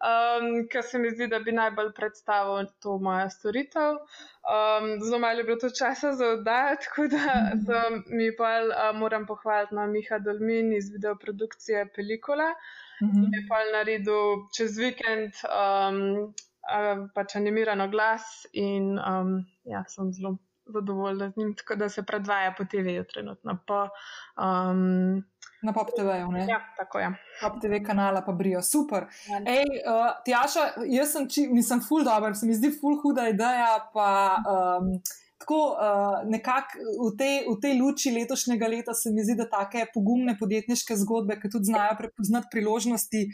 [0.03, 4.03] um, ker se mi zdi, da bi najbolj predstavil to moja storitev.
[4.43, 9.25] Um, zelo malo je bilo to časa za oddajo, tako da mi pa uh, moram
[9.25, 12.51] pohvaliti na Miha Dolmin iz videoprodukcije Pelikula.
[13.01, 13.29] Mm -hmm.
[13.33, 16.33] Je pa naredil čez vikend um,
[17.15, 19.37] pač animiran oglas in um,
[19.67, 23.57] ja, sem zelo zadovoljna z njim, tako da se predvaja po TV-ju trenutno.
[23.67, 23.87] Po,
[24.39, 25.23] um,
[25.63, 26.45] Na Pop TV-ju, ne?
[26.49, 27.03] Ja, tako je.
[27.03, 27.13] Ja.
[27.41, 29.05] Pop TV kanala pa brijo, super.
[29.29, 29.39] Ja.
[29.47, 33.77] Ej, uh, Tjaša, jaz sem, či, mislim, full dobro, se mi zdi full huda ideja,
[33.93, 34.09] pa
[34.43, 34.89] um,
[35.39, 40.35] tako uh, nekako v, v tej luči letošnjega leta se mi zdi, da take pogumne
[40.39, 43.25] podjetniške zgodbe, ki tudi znajo prepoznati priložnosti,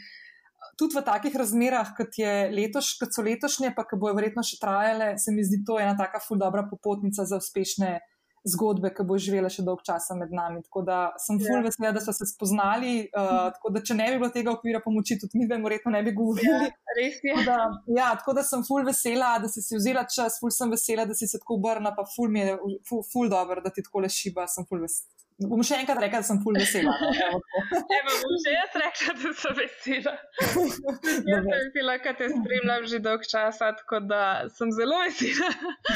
[0.78, 2.20] tudi v takih razmerah, kot,
[2.54, 5.96] letoš, kot so letošnje, pa ki bojo verjetno še trajale, se mi zdi to ena
[5.98, 7.98] taka ful dobra popotnica za uspešne
[8.44, 10.62] zgodbe, ki bo živela še dolg časa med nami.
[10.64, 11.64] Tako da sem ful ja.
[11.66, 12.94] vesela, da smo se spoznali.
[13.12, 16.14] Uh, tako da, če ne bi bilo tega okvira pomoči, tudi mi, verjetno ne bi
[16.16, 16.70] govorili.
[16.70, 17.36] Ja, res je.
[17.36, 17.58] Tako da,
[17.98, 21.16] ja, tako da sem ful vesela, da si si vzela čas, ful sem vesela, da
[21.16, 22.56] si se tako obrnila, pa ful mi je
[22.88, 24.48] ful, ful dobro, da ti tako le šiba.
[24.50, 25.20] Sem ful vesela.
[25.40, 26.92] Bom še enkrat rekla, da sem pol vesela.
[27.00, 30.12] Ne, bom še jaz rekla, da sem vesela.
[31.30, 34.20] Jaz sem vesela, ker te spremljam že dolg časa, tako da
[34.52, 35.48] sem zelo vesela,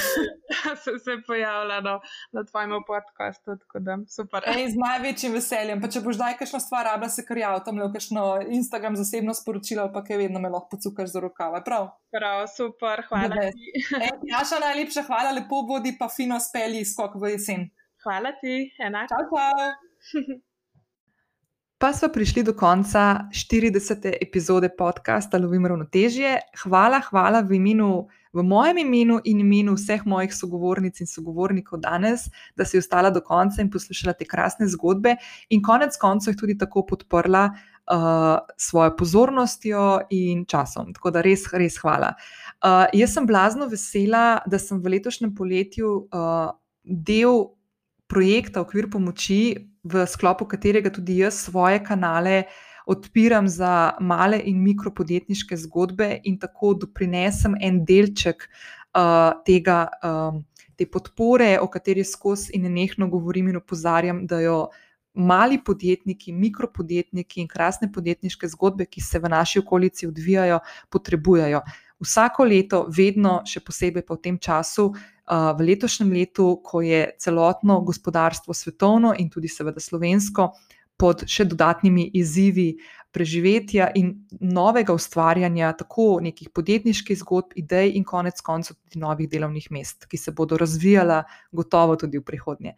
[0.52, 1.98] da sem se pojavila no,
[2.32, 3.58] na tvojem podkastu.
[4.54, 5.84] Ej, z največjim veseljem.
[5.84, 8.26] Pa če boš daj kakšno stvar, rabla se kar jav, tam le kakšno
[8.56, 11.60] Instagram zasebno sporočilo, pa kaj vedno me lahko pocukaš za rokave.
[11.68, 11.92] Prav?
[12.14, 13.50] Prav, super, hvala.
[14.24, 17.72] Jaša, najlepša hvala, lepo bodi, pa fino speli skok v jesen.
[18.04, 19.08] Hvala ti, enako.
[19.08, 20.40] Čau, čau.
[21.78, 24.12] Pa smo prišli do konca 40.
[24.22, 26.38] epizode podcasta Lovim ravnotežje.
[26.62, 32.28] Hvala, hvala v, imenu, v mojem imenu in imenu vseh mojih sogovornic in sogovornikov danes,
[32.56, 35.16] da si ostala do konca in poslušala te krasne zgodbe,
[35.48, 40.92] in konec koncev jih tudi tako podprla uh, svojo pozornostjo in časom.
[40.92, 42.14] Tako da res, res hvala.
[42.60, 46.52] Uh, jaz sem blazno vesela, da sem v letošnjem poletju uh,
[46.84, 47.46] del
[48.08, 52.44] projekta Okvir pomoči, v sklopu katerega tudi jaz svoje kanale
[52.86, 60.44] odpiram za male in mikropodjetniške zgodbe in tako doprinesem en delček uh, tega, um,
[60.76, 64.66] te podpore, o kateri skozi in nenehno govorim in opozarjam, da jo.
[65.14, 70.56] Mali podjetniki, mikropodjetniki in krasne podjetniške zgodbe, ki se v naši okolici odvijajo,
[70.90, 71.60] potrebujejo.
[72.02, 74.88] Vsako leto, vedno, še posebej pa v tem času,
[75.30, 80.52] v letošnjem letu, ko je celotno gospodarstvo svetovno in tudi seveda slovensko
[80.96, 82.74] pod še dodatnimi izzivi
[83.14, 89.70] preživetja in novega ustvarjanja tako nekih podjetniških zgodb, idej in konec koncev tudi novih delovnih
[89.74, 91.22] mest, ki se bodo razvijala
[91.52, 92.74] gotovo tudi v prihodnje.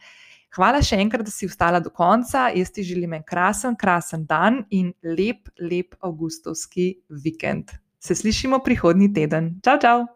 [0.57, 2.49] Hvala še enkrat, da si ostala do konca.
[2.57, 6.95] Jaz ti želim en krasen, krasen dan in lep, lep avgustovski
[7.25, 7.77] vikend.
[8.01, 9.57] Se slišimo prihodnji teden.
[9.65, 10.16] Čau, čau!